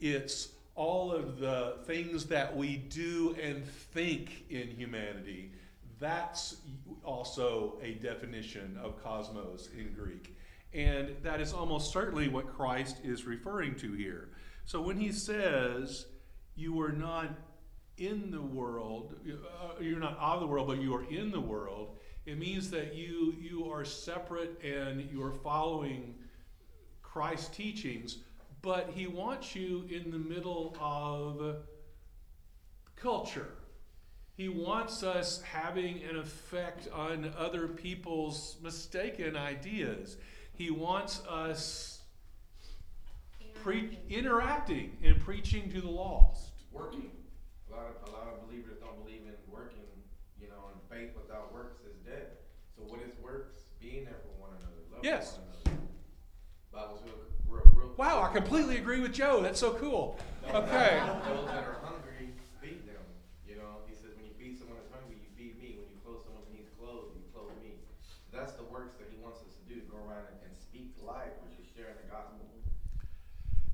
[0.00, 5.52] It's all of the things that we do and think in humanity.
[6.00, 6.56] That's
[7.04, 10.36] also a definition of cosmos in Greek.
[10.72, 14.30] And that is almost certainly what Christ is referring to here.
[14.64, 16.06] So when he says,
[16.56, 17.28] You are not
[17.96, 21.98] in the world, uh, you're not of the world, but you are in the world,
[22.26, 26.14] it means that you, you are separate and you are following
[27.02, 28.18] Christ's teachings,
[28.62, 31.56] but he wants you in the middle of
[32.96, 33.50] culture.
[34.36, 40.16] He wants us having an effect on other people's mistaken ideas.
[40.54, 42.00] He wants us
[43.62, 46.52] pre- interacting and preaching to the lost.
[46.72, 47.10] Working.
[47.70, 49.86] A lot of a lot of believers don't believe in working.
[50.40, 51.83] You know, in faith without works is dead.
[51.83, 51.83] So
[52.94, 53.58] what is works?
[53.80, 54.78] Being there for one another.
[54.90, 55.38] Loving Yes.
[55.38, 55.82] one another.
[56.70, 57.18] Bible's real,
[57.50, 59.42] real, real Wow, I completely agree with Joe.
[59.42, 60.18] That's so cool.
[60.46, 61.02] Okay.
[61.26, 62.30] Those that are hungry,
[62.62, 63.02] feed them.
[63.46, 65.82] You know, he says, when you feed someone that's hungry, you feed me.
[65.82, 67.74] When you clothe someone who needs clothes, you clothe me.
[68.30, 70.94] That's the works that he wants us to do: to go around and, and speak
[71.02, 72.46] life, which is sharing the gospel.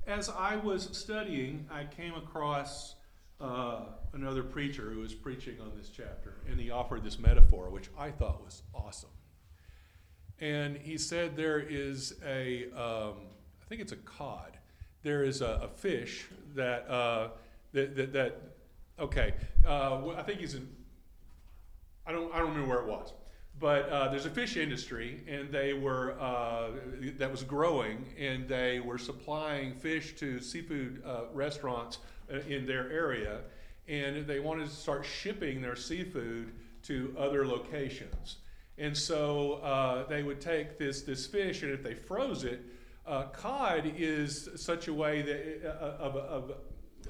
[0.07, 2.95] As I was studying, I came across
[3.39, 7.89] uh, another preacher who was preaching on this chapter, and he offered this metaphor, which
[7.97, 9.09] I thought was awesome.
[10.39, 13.13] And he said there is a, um,
[13.61, 14.57] I think it's a cod.
[15.03, 17.29] There is a, a fish that, uh,
[17.73, 18.41] that, that, that,
[18.99, 19.33] okay,
[19.65, 20.67] uh, I think he's in,
[22.05, 23.13] I don't, I don't remember where it was.
[23.59, 26.69] But uh, there's a fish industry, and they were uh,
[27.17, 31.99] that was growing, and they were supplying fish to seafood uh, restaurants
[32.33, 33.41] uh, in their area,
[33.87, 38.37] and they wanted to start shipping their seafood to other locations.
[38.77, 42.61] And so uh, they would take this this fish, and if they froze it,
[43.05, 46.51] uh, cod is such a way that uh, of, of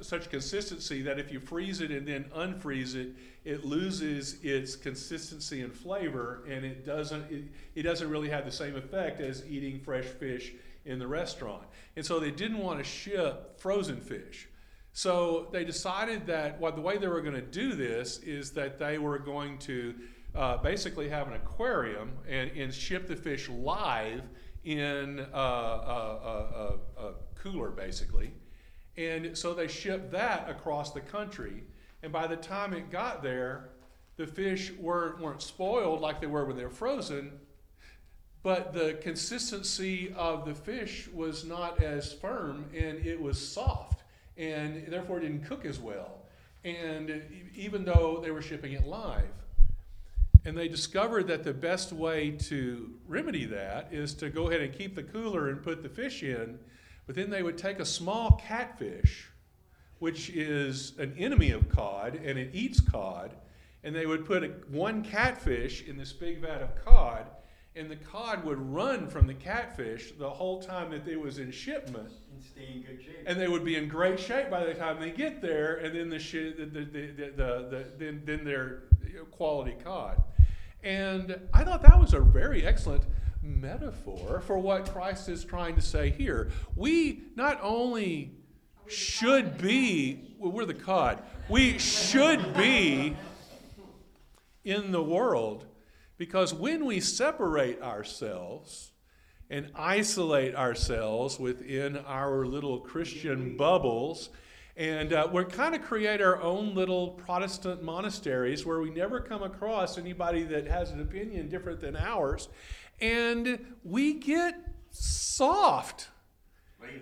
[0.01, 5.61] such consistency that if you freeze it and then unfreeze it, it loses its consistency
[5.61, 7.43] and flavor, and it doesn't it,
[7.75, 10.53] it doesn't really have the same effect as eating fresh fish
[10.85, 11.63] in the restaurant.
[11.95, 14.47] And so they didn't want to ship frozen fish.
[14.93, 18.77] So they decided that well, the way they were going to do this is that
[18.77, 19.95] they were going to
[20.35, 24.23] uh, basically have an aquarium and, and ship the fish live
[24.63, 28.31] in a, a, a, a cooler, basically.
[28.97, 31.63] And so they shipped that across the country.
[32.03, 33.69] And by the time it got there,
[34.17, 37.39] the fish weren't, weren't spoiled like they were when they were frozen,
[38.43, 44.00] but the consistency of the fish was not as firm and it was soft
[44.37, 46.19] and therefore it didn't cook as well.
[46.63, 47.23] And
[47.55, 49.29] even though they were shipping it live,
[50.45, 54.73] and they discovered that the best way to remedy that is to go ahead and
[54.73, 56.59] keep the cooler and put the fish in,
[57.05, 59.29] but then they would take a small catfish,
[59.99, 63.35] which is an enemy of cod and it eats cod,
[63.83, 67.25] and they would put a, one catfish in this big vat of cod,
[67.75, 71.51] and the cod would run from the catfish the whole time that it was in
[71.51, 73.23] shipment And stay in good shape.
[73.25, 76.09] and they would be in great shape by the time they get there, and then
[76.09, 78.83] the shi the, the, the, the, the, then then they're
[79.31, 80.21] quality cod.
[80.83, 83.03] And I thought that was a very excellent
[83.43, 86.49] metaphor for what Christ is trying to say here.
[86.75, 88.31] We not only
[88.87, 93.15] should be, well, we're the cod, we should be
[94.63, 95.65] in the world
[96.21, 98.91] because when we separate ourselves,
[99.49, 104.29] and isolate ourselves within our little Christian bubbles.
[104.77, 109.41] And uh, we kind of create our own little Protestant monasteries where we never come
[109.41, 112.49] across anybody that has an opinion different than ours.
[113.01, 114.55] And we get
[114.91, 116.07] soft,
[116.81, 117.01] Lazy.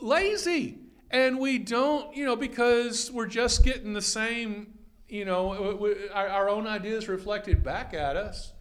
[0.00, 0.78] lazy,
[1.10, 4.74] and we don't, you know, because we're just getting the same,
[5.10, 8.52] you know, w- w- our, our own ideas reflected back at us.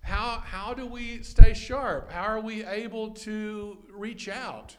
[0.00, 2.10] How how do we stay sharp?
[2.12, 4.76] How are we able to reach out?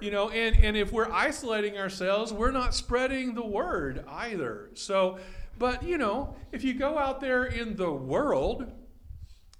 [0.00, 4.70] You know, and, and if we're isolating ourselves, we're not spreading the word either.
[4.74, 5.18] So,
[5.58, 8.70] but you know, if you go out there in the world,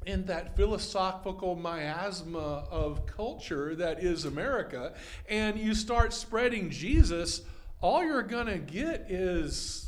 [0.07, 4.95] in that philosophical miasma of culture that is America,
[5.29, 7.43] and you start spreading Jesus,
[7.81, 9.88] all you're going to get is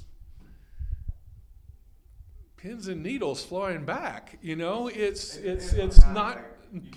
[2.60, 4.36] pins and needles flying back.
[4.42, 6.44] You know, it's it's it's not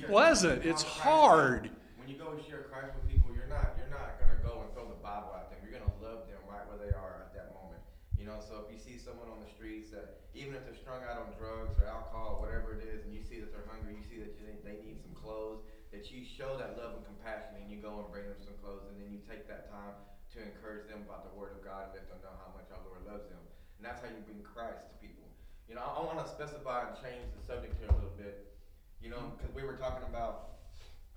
[0.06, 0.66] pleasant.
[0.66, 1.72] It's hard.
[1.96, 4.70] When you go and share Christ with people, you're not you're not gonna go and
[4.76, 5.64] throw the Bible at them.
[5.64, 7.80] You're gonna love them right where they are at that moment.
[8.20, 11.00] You know, so if you see someone on the streets that even if they're strung
[11.08, 13.96] out on drugs or alcohol or whatever it is, and you see that they're hungry,
[13.96, 15.64] you see that they, they need some clothes,
[15.96, 18.84] that you show that love and compassion, and you go and bring them some clothes,
[18.92, 19.96] and then you take that time
[20.36, 22.82] to encourage them about the Word of God and let them know how much our
[22.84, 23.40] Lord loves them.
[23.78, 25.24] And that's how you bring Christ to people.
[25.68, 28.54] You know, I, I want to specify and change the subject here a little bit.
[29.02, 29.36] You know, mm-hmm.
[29.36, 30.60] because we were talking about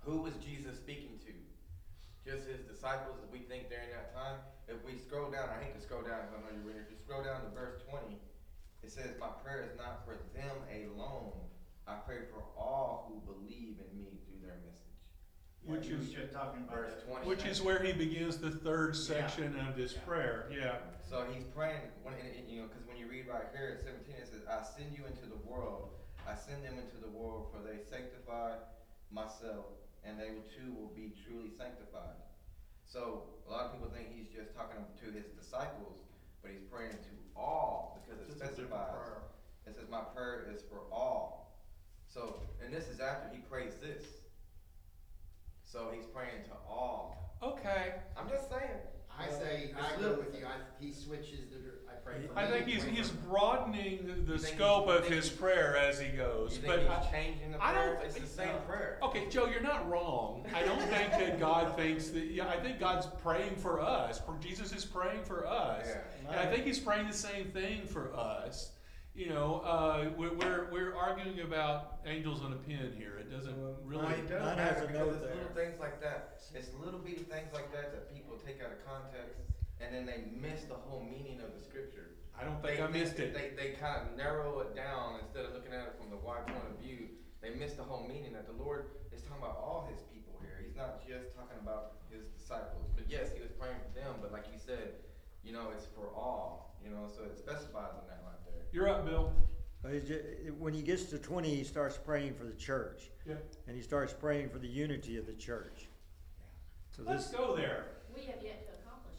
[0.03, 1.33] who was Jesus speaking to?
[2.23, 4.39] Just his disciples that we think during that time?
[4.67, 6.83] If we scroll down, I hate to scroll down because I know you're reading.
[6.83, 8.19] If you scroll down to verse 20,
[8.83, 11.35] it says, My prayer is not for them alone.
[11.87, 14.86] I pray for all who believe in me through their message.
[15.67, 17.07] Which is- just talking about Verse that.
[17.07, 17.27] 20.
[17.27, 20.47] Which is where he begins the third section of this prayer.
[20.51, 20.77] Yeah.
[21.03, 23.83] So he's praying, when, and, and, you know, because when you read right here at
[23.83, 25.91] 17, it says, I send you into the world.
[26.27, 28.55] I send them into the world, for they sanctify
[29.11, 29.65] myself,
[30.03, 32.15] and they too will be truly sanctified.
[32.85, 35.99] So a lot of people think he's just talking to his disciples,
[36.41, 38.95] but he's praying to all because it Just a different specifies.
[38.95, 39.21] prayer.
[39.67, 41.59] It says, My prayer is for all.
[42.07, 44.03] So, and this is after he prays this.
[45.69, 47.35] So he's praying to all.
[47.43, 47.95] Okay.
[48.17, 48.79] I'm just saying.
[49.19, 52.33] I say, It's I go with you, I, he switches the, dir- I pray for
[52.35, 52.39] me.
[52.39, 55.29] I think you he's pray he's for broadening the, the think scope he's- of his
[55.29, 56.53] prayer as he You goes.
[56.57, 57.95] think But he's changing the I prayer?
[57.95, 58.99] don't It's the think- same prayer.
[59.01, 60.45] okay, Joe, you're not wrong.
[60.53, 62.25] I don't think that God thinks that.
[62.31, 64.19] Yeah, I think God's praying for us.
[64.19, 66.29] For Jesus is praying for us, Yeah.
[66.31, 68.71] and I think He's praying the same thing for us.
[69.17, 73.17] You know, uh, we're, we're we're arguing about angels on a pin here.
[73.17, 74.05] It doesn't really.
[74.05, 75.33] No, it does Mine matter has a because it's there.
[75.33, 76.37] little things like that.
[76.53, 79.41] It's little bitty things like that that people take out of context,
[79.81, 82.13] and then they miss the whole meaning of the scripture.
[82.37, 83.33] I don't think They I missed it.
[83.33, 86.45] They, they kind of narrow it down instead of looking at it from the wide
[86.45, 87.09] point of view.
[87.41, 90.61] They miss the whole meaning that the Lord is talking about all His people here.
[90.61, 92.93] He's not just talking about His disciples.
[92.93, 94.21] But yes, He was praying for them.
[94.21, 95.01] But like you said,
[95.47, 96.75] you know, it's for all.
[96.83, 98.63] You know, so it specifies in that right there.
[98.71, 99.33] You're up, Bill.
[99.81, 103.35] But he's ju- when he gets to twenty, he starts praying for the church, Yeah.
[103.67, 105.87] and he starts praying for the unity of the church.
[106.95, 107.85] So Let's this, go there.
[108.15, 109.17] We have yet to accomplish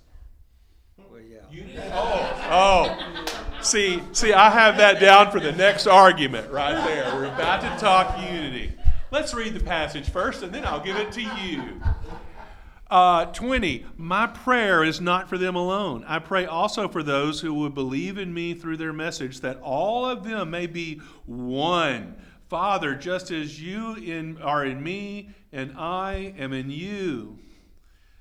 [0.99, 1.11] that.
[1.11, 1.49] well, yeah.
[1.51, 1.79] Unity.
[1.93, 3.61] Oh, oh.
[3.63, 7.15] See, see, I have that down for the next argument right there.
[7.15, 8.73] We're about to talk unity.
[9.11, 11.81] Let's read the passage first, and then I'll give it to you.
[12.91, 13.85] Uh, 20.
[13.99, 16.05] My prayer is not for them alone.
[16.07, 20.07] I pray also for those who will believe in me through their message, that all
[20.07, 22.17] of them may be one.
[22.49, 27.39] Father, just as you in, are in me and I am in you,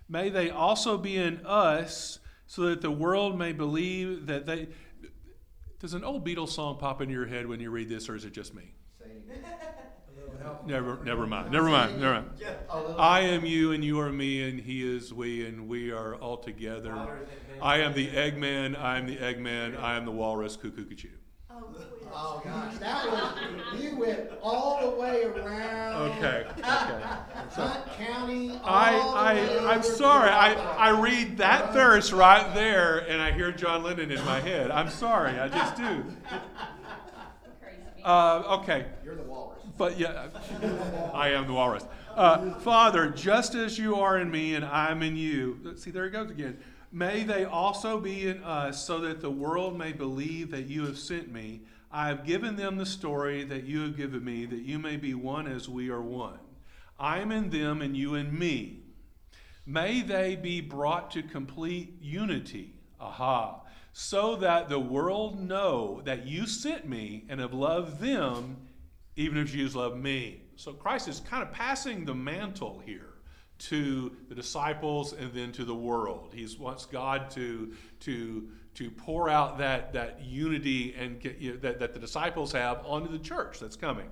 [0.09, 4.67] may they also be in us, so that the world may believe that they.
[5.79, 8.25] Does an old Beatles song pop into your head when you read this, or is
[8.25, 8.73] it just me?
[10.65, 11.51] Never, never mind.
[11.51, 11.99] Never mind.
[11.99, 12.29] Never mind.
[12.97, 16.37] I am you, and you are me, and he is we, and we are all
[16.37, 17.19] together.
[17.61, 18.77] I am the Eggman.
[18.79, 19.79] I am the Eggman.
[19.81, 20.55] I am the Walrus.
[20.55, 21.09] Cuckoo, cuckoo.
[21.49, 21.83] Oh, please.
[22.43, 26.11] Gosh, that was, you went all the way around.
[26.11, 26.45] Okay.
[26.57, 27.03] Okay.
[27.51, 30.29] Hunt County, all I, the way I, I'm sorry.
[30.29, 34.71] I, I read that verse right there, and I hear John Lennon in my head.
[34.71, 35.37] I'm sorry.
[35.37, 36.05] I just do.
[37.61, 37.81] Crazy.
[38.03, 38.85] Uh, okay.
[39.03, 39.56] You're the walrus.
[39.77, 40.27] But yeah,
[41.13, 41.85] I am the walrus.
[42.15, 46.11] Uh, Father, just as you are in me and I'm in you, see, there it
[46.11, 46.57] goes again.
[46.91, 50.97] May they also be in us, so that the world may believe that you have
[50.97, 51.61] sent me.
[51.91, 55.13] I have given them the story that you have given me, that you may be
[55.13, 56.39] one as we are one.
[56.99, 58.79] I am in them and you in me.
[59.65, 62.73] May they be brought to complete unity.
[62.99, 63.61] Aha.
[63.93, 68.57] So that the world know that you sent me and have loved them
[69.17, 70.43] even if you love me.
[70.55, 73.15] So Christ is kind of passing the mantle here
[73.57, 76.31] to the disciples and then to the world.
[76.33, 81.57] He wants God to to to pour out that that unity and get, you know,
[81.57, 84.09] that that the disciples have onto the church that's coming.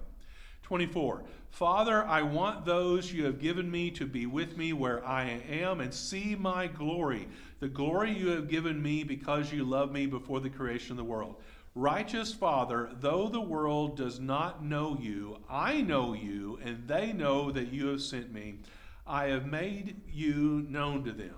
[0.64, 1.24] 24.
[1.52, 5.80] Father, I want those you have given me to be with me where I am
[5.80, 7.28] and see my glory,
[7.60, 11.04] the glory you have given me because you love me before the creation of the
[11.04, 11.36] world.
[11.76, 17.52] Righteous Father, though the world does not know you, I know you, and they know
[17.52, 18.60] that you have sent me.
[19.06, 21.36] I have made you known to them,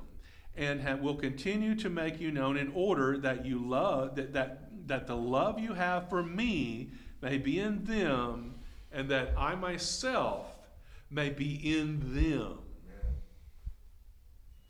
[0.56, 4.68] and have, will continue to make you known in order that you love that, that
[4.88, 8.56] that the love you have for me may be in them,
[8.92, 10.48] and that I myself
[11.10, 12.60] may be in them.
[12.86, 13.16] Amen.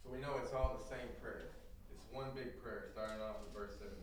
[0.03, 1.49] So we know it's all the same prayer.
[1.93, 3.95] It's one big prayer, starting off with verse 17.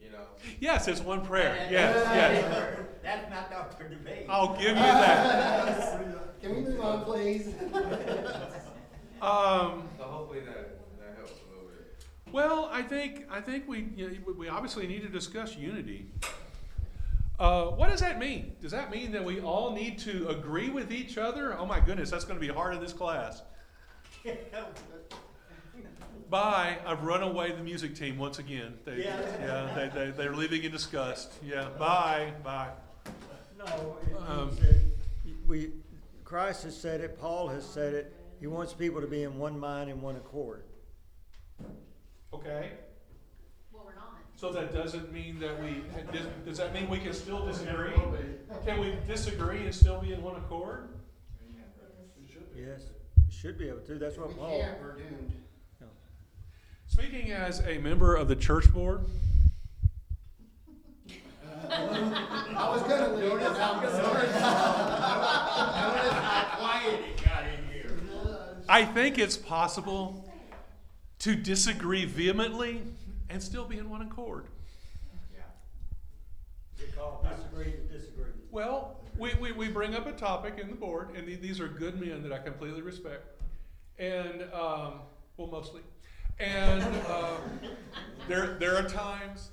[0.00, 0.24] You know,
[0.60, 1.68] Yes, it's one prayer.
[1.70, 2.78] Yes, yes.
[3.02, 4.26] That's not up for debate.
[4.28, 6.40] I'll give you that.
[6.42, 7.54] Can we move on, please?
[9.20, 12.04] Um, so hopefully that, that helps a little bit.
[12.30, 16.06] well, I think I think we you know, we obviously need to discuss unity.
[17.40, 18.54] Uh, what does that mean?
[18.60, 21.58] Does that mean that we all need to agree with each other?
[21.58, 23.42] Oh my goodness, that's going to be hard in this class.
[26.30, 26.76] Bye.
[26.86, 28.74] I've run away the music team once again.
[28.84, 29.20] They, Yeah.
[29.40, 31.32] yeah, they, they, they're leaving in disgust.
[31.42, 32.70] Yeah, bye, bye.
[33.58, 35.72] No, Um, means we,
[36.24, 39.58] Christ has said it, Paul has said it, he wants people to be in one
[39.58, 40.64] mind and one accord.
[42.32, 42.72] Okay.
[43.72, 44.12] Well, we're not.
[44.36, 47.92] So that doesn't mean that we, does, does that mean we can still disagree?
[48.66, 50.90] Can we disagree and still be in one accord?
[52.54, 52.82] Yes,
[53.30, 54.60] should be able to, that's If what we Paul.
[54.60, 55.32] can't, we're doomed.
[56.88, 59.00] Speaking as a member of the church board,
[61.70, 63.82] I was gonna leave it out.
[63.82, 64.02] Notice
[66.12, 67.98] how quiet it got in here.
[68.68, 70.24] I think it's possible
[71.20, 72.82] to disagree vehemently
[73.28, 74.46] and still be in one accord.
[76.80, 78.30] We call disagree to disagree.
[78.50, 81.68] Well, we, we, we bring up a topic in the board, and the- these are
[81.68, 83.26] good men that I completely respect.
[83.98, 85.00] And, um,
[85.36, 85.82] well, mostly.
[86.40, 87.60] And, um,
[88.28, 89.50] there, there are times,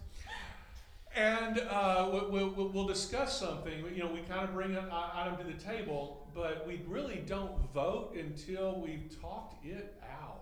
[1.16, 4.86] and, uh, we, we, we'll, we'll discuss something, you know, we kind of bring an
[4.92, 10.42] i- item to the table, but we really don't vote until we've talked it out.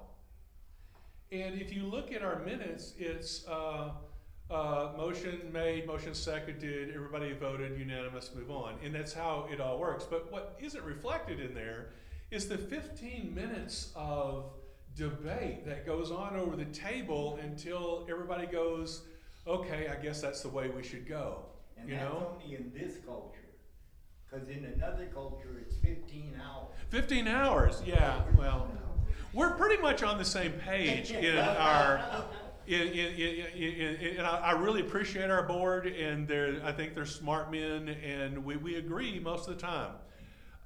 [1.31, 3.91] And if you look at our minutes, it's, uh,
[4.51, 8.75] uh, motion made, motion seconded, everybody voted unanimous, move on.
[8.83, 10.05] And that's how it all works.
[10.09, 11.91] But what isn't reflected in there
[12.31, 14.51] is the 15 minutes of
[14.95, 19.03] debate that goes on over the table until everybody goes,
[19.47, 21.39] okay, I guess that's the way we should go.
[21.77, 22.37] And you that's know?
[22.41, 23.39] only in this culture.
[24.29, 26.73] Cause in another culture, it's fifteen hours.
[26.89, 28.67] 15 hours, yeah, well,
[29.33, 32.23] we're pretty much on the same page in our,
[32.67, 33.15] in, in,
[33.55, 37.89] in, and I, I really appreciate our board, and they're, I think they're smart men,
[37.89, 39.93] and we, we agree most of the time.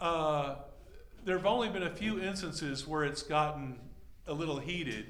[0.02, 0.56] Uh,
[1.24, 3.80] there have only been a few instances where it's gotten
[4.28, 5.06] a little heated,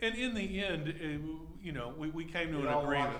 [0.00, 1.20] and in the end, it,
[1.62, 3.18] you know, we, we came to It an agreement.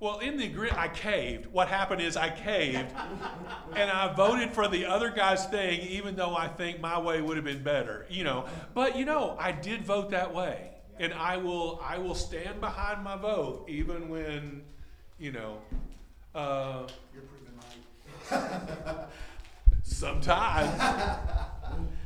[0.00, 1.46] Well, in the agree, I caved.
[1.46, 2.94] What happened is I caved,
[3.74, 7.36] and I voted for the other guy's thing, even though I think my way would
[7.36, 8.06] have been better.
[8.08, 12.14] You know, but you know, I did vote that way, and I will, I will
[12.14, 14.62] stand behind my vote, even when,
[15.18, 15.58] you know,
[16.34, 17.58] uh, You're proven
[18.30, 19.08] right.
[19.82, 20.80] sometimes.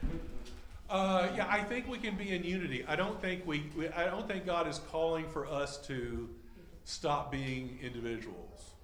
[0.93, 2.85] Uh, yeah, I think we can be in unity.
[2.87, 6.29] I don't think we, we, I don't think God is calling for us to
[6.85, 8.75] stop being individuals.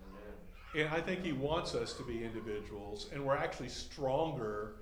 [0.75, 4.77] And I think He wants us to be individuals, and we're actually stronger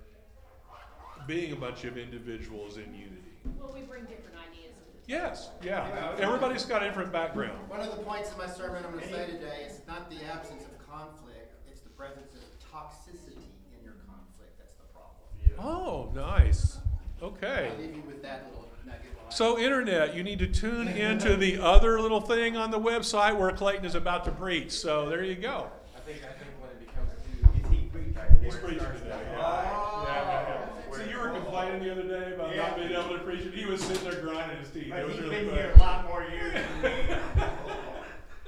[1.27, 3.35] being a bunch of individuals in unity.
[3.57, 6.15] Well, we bring different ideas to the Yes, yeah.
[6.19, 7.59] Everybody's got a different background.
[7.67, 10.63] One of the points of my sermon I'm gonna say today is not the absence
[10.63, 15.59] of conflict, it's the presence of toxicity in your conflict, that's the problem.
[15.59, 16.77] Oh, nice.
[17.21, 17.69] Okay.
[17.73, 19.01] I'll leave you with that little nugget.
[19.15, 22.79] while I- So, internet, you need to tune into the other little thing on the
[22.79, 24.71] website where Clayton is about to preach.
[24.71, 25.69] So, there you go.
[25.95, 28.15] I think, I think when it becomes too, Is he preaching?
[28.43, 29.19] He's preaching today.
[29.31, 29.39] Yeah.
[29.39, 30.91] Yeah, yeah, oh.
[30.91, 30.97] yeah.
[30.97, 33.65] So, you were complaining the other day about not being able to preach, and he
[33.65, 34.85] was sitting there grinding his teeth.
[34.87, 35.61] It But was he's really been funny.
[35.61, 37.15] here a lot more years than me.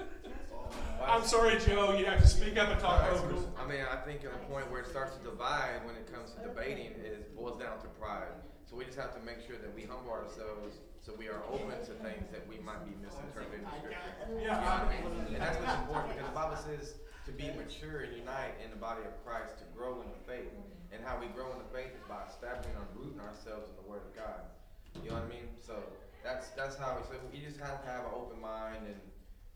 [1.05, 1.93] I'm sorry, Joe.
[1.97, 3.34] You have to speak up and talk over.
[3.34, 3.43] us.
[3.57, 6.32] I mean, I think at a point where it starts to divide when it comes
[6.34, 8.28] to debating is boils down to pride.
[8.70, 11.74] So we just have to make sure that we humble ourselves so we are open
[11.74, 14.13] to things that we might be misinterpreting in scripture.
[14.30, 15.09] You know what I mean?
[15.34, 18.78] And that's what's important because the Bible says to be mature and unite in the
[18.78, 20.53] body of Christ, to grow in the faith.
[20.93, 23.86] And how we grow in the faith is by establishing and rooting ourselves in the
[23.89, 24.53] Word of God.
[25.01, 25.49] You know what I mean?
[25.57, 25.82] So
[26.22, 29.01] that's that's how we so we just have to have an open mind and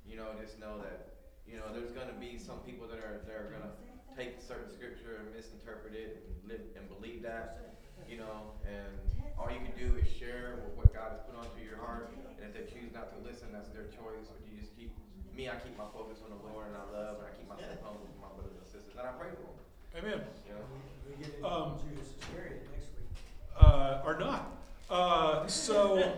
[0.09, 3.33] you know just know that you know there's gonna be some people that are that
[3.33, 3.73] are gonna
[4.13, 7.72] take certain scripture and misinterpret it and live and believe that,
[8.09, 8.91] you know, and
[9.37, 12.13] all you can do is share with what God has put onto your heart.
[12.13, 14.27] And if they choose not to listen, that's their choice.
[14.29, 14.91] But you just keep
[15.35, 17.79] me, I keep my focus on the Lord and I love and I keep myself
[17.83, 18.93] humble with my brothers and sisters.
[18.97, 19.57] And I pray for them.
[19.97, 20.19] Amen.
[20.47, 20.65] You know?
[21.09, 23.11] We get into Um, Judas Iscariot next week.
[23.59, 24.51] Uh, or not.
[24.89, 26.13] Uh, so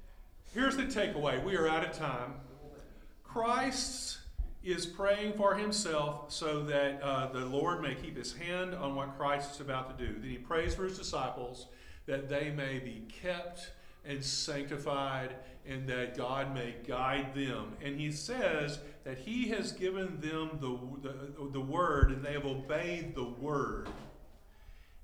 [0.54, 1.42] here's the takeaway.
[1.42, 2.34] We are out of time.
[3.24, 4.18] Christ
[4.62, 9.16] is praying for himself so that uh, the Lord may keep his hand on what
[9.16, 10.12] Christ is about to do.
[10.14, 11.66] Then he prays for his disciples
[12.06, 13.70] that they may be kept
[14.04, 15.34] and sanctified
[15.66, 17.72] and that God may guide them.
[17.82, 22.46] And he says that he has given them the, the, the word and they have
[22.46, 23.88] obeyed the word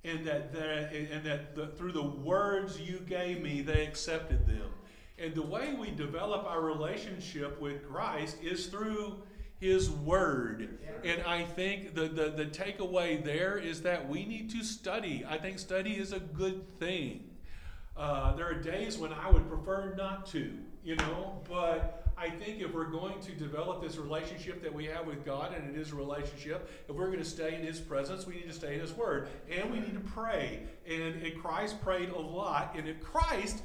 [0.06, 4.70] and that the, and that the, through the words you gave me, they accepted them.
[5.18, 9.16] And the way we develop our relationship with Christ is through
[9.60, 10.78] His Word.
[11.04, 15.24] And I think the, the, the takeaway there is that we need to study.
[15.28, 17.24] I think study is a good thing.
[17.96, 20.52] Uh, there are days when I would prefer not to,
[20.84, 25.06] you know, but I think if we're going to develop this relationship that we have
[25.06, 28.26] with God, and it is a relationship, if we're going to stay in His presence,
[28.26, 29.28] we need to stay in His Word.
[29.50, 30.60] And we need to pray.
[30.88, 32.74] And, and Christ prayed a lot.
[32.76, 33.62] And if Christ,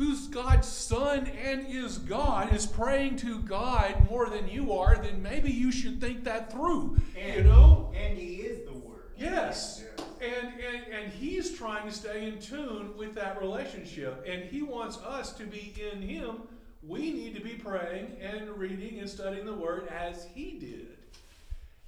[0.00, 5.22] who's God's Son and is God, is praying to God more than you are, then
[5.22, 6.96] maybe you should think that through.
[7.18, 7.92] And, you know?
[7.94, 9.10] And he is the word.
[9.18, 9.84] Yes.
[10.22, 14.24] And, and, and he's trying to stay in tune with that relationship.
[14.26, 16.44] And he wants us to be in him.
[16.82, 20.89] We need to be praying and reading and studying the word as he did.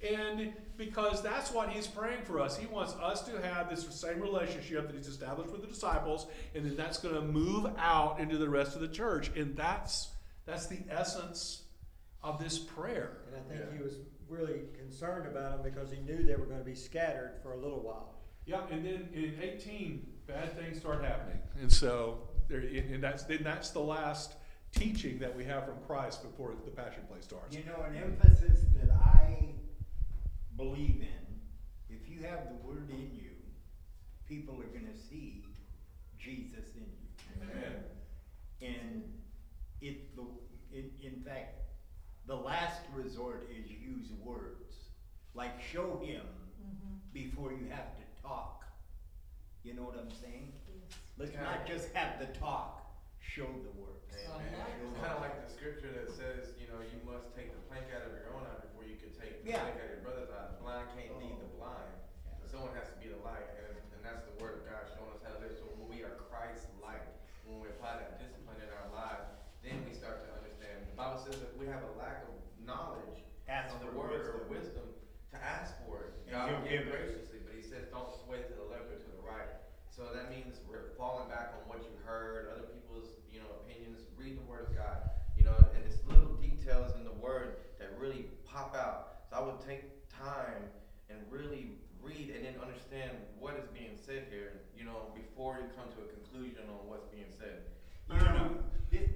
[0.03, 2.57] And because that's what he's praying for us.
[2.57, 6.65] He wants us to have this same relationship that he's established with the disciples, and
[6.65, 9.31] then that's going to move out into the rest of the church.
[9.35, 10.09] And that's
[10.45, 11.63] that's the essence
[12.21, 13.17] of this prayer.
[13.27, 13.95] And I think he was
[14.29, 17.81] really concerned about them because he knew they were gonna be scattered for a little
[17.81, 18.15] while.
[18.45, 21.39] Yeah, and then in 18, bad things start happening.
[21.61, 24.33] And so, there, and that's, then that's the last
[24.73, 27.55] teaching that we have from Christ before the Passion Play starts.
[27.55, 29.32] You know, an emphasis that I
[30.57, 31.39] believe in,
[31.89, 33.31] if you have the word in you,
[34.27, 35.43] people are gonna see
[36.17, 37.41] Jesus in you.
[37.41, 37.83] Amen.
[38.61, 39.03] And
[39.81, 40.23] it, the,
[40.71, 41.59] in, in fact,
[42.25, 44.75] the last resort is use words.
[45.35, 46.21] Like show him
[46.61, 46.95] mm-hmm.
[47.11, 48.63] before you have to talk.
[49.63, 50.53] You know what I'm saying?
[51.17, 52.82] Let's not just have the talk,
[53.33, 54.13] show the works.
[54.29, 54.53] Amen.
[54.85, 57.89] It's kind of like the scripture that says, you know, you must take the plank
[57.89, 59.65] out of your own eye before you can take the Yeah.
[59.65, 60.53] plank out of your brother's eye.
[60.53, 61.21] The blind can't oh.
[61.25, 61.97] lead the blind.
[62.37, 65.09] So someone has to be the light, and, and that's the word of God showing
[65.17, 65.57] us how to live.
[65.57, 67.09] So when we are Christ-like,
[67.49, 69.25] when we apply that discipline in our lives,
[69.65, 70.85] then we start to understand.
[70.93, 74.29] The Bible says that we have a lack of knowledge Ask on the for words
[74.29, 74.39] wisdom.
[74.39, 74.87] of wisdom
[75.33, 76.13] to ask for it.
[76.29, 76.93] God he'll give give it.
[76.93, 79.49] graciously, but He says don't sway to the left or to the right.
[79.95, 84.01] So that means we're falling back on what you heard, other people's, you know, opinions.
[84.17, 85.05] Read the Word of God,
[85.37, 89.21] you know, and it's little details in the Word that really pop out.
[89.29, 90.65] So I would take time
[91.11, 95.69] and really read and then understand what is being said here, you know, before you
[95.77, 97.61] come to a conclusion on what's being said.
[98.09, 98.49] You know,
[98.89, 99.09] this,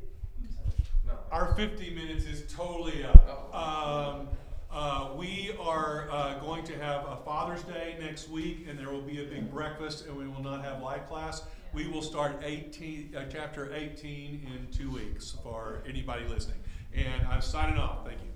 [0.46, 0.74] I'm.
[1.08, 1.14] No.
[1.32, 3.52] Our 50 minutes is totally up.
[3.52, 4.20] Oh.
[4.20, 4.28] Um,
[4.72, 9.02] uh, we are uh, going to have a Father's Day next week, and there will
[9.02, 11.44] be a big breakfast, and we will not have live class.
[11.74, 16.60] We will start 18, uh, chapter 18 in two weeks for anybody listening.
[16.94, 18.06] And I'm signing off.
[18.06, 18.27] Thank you.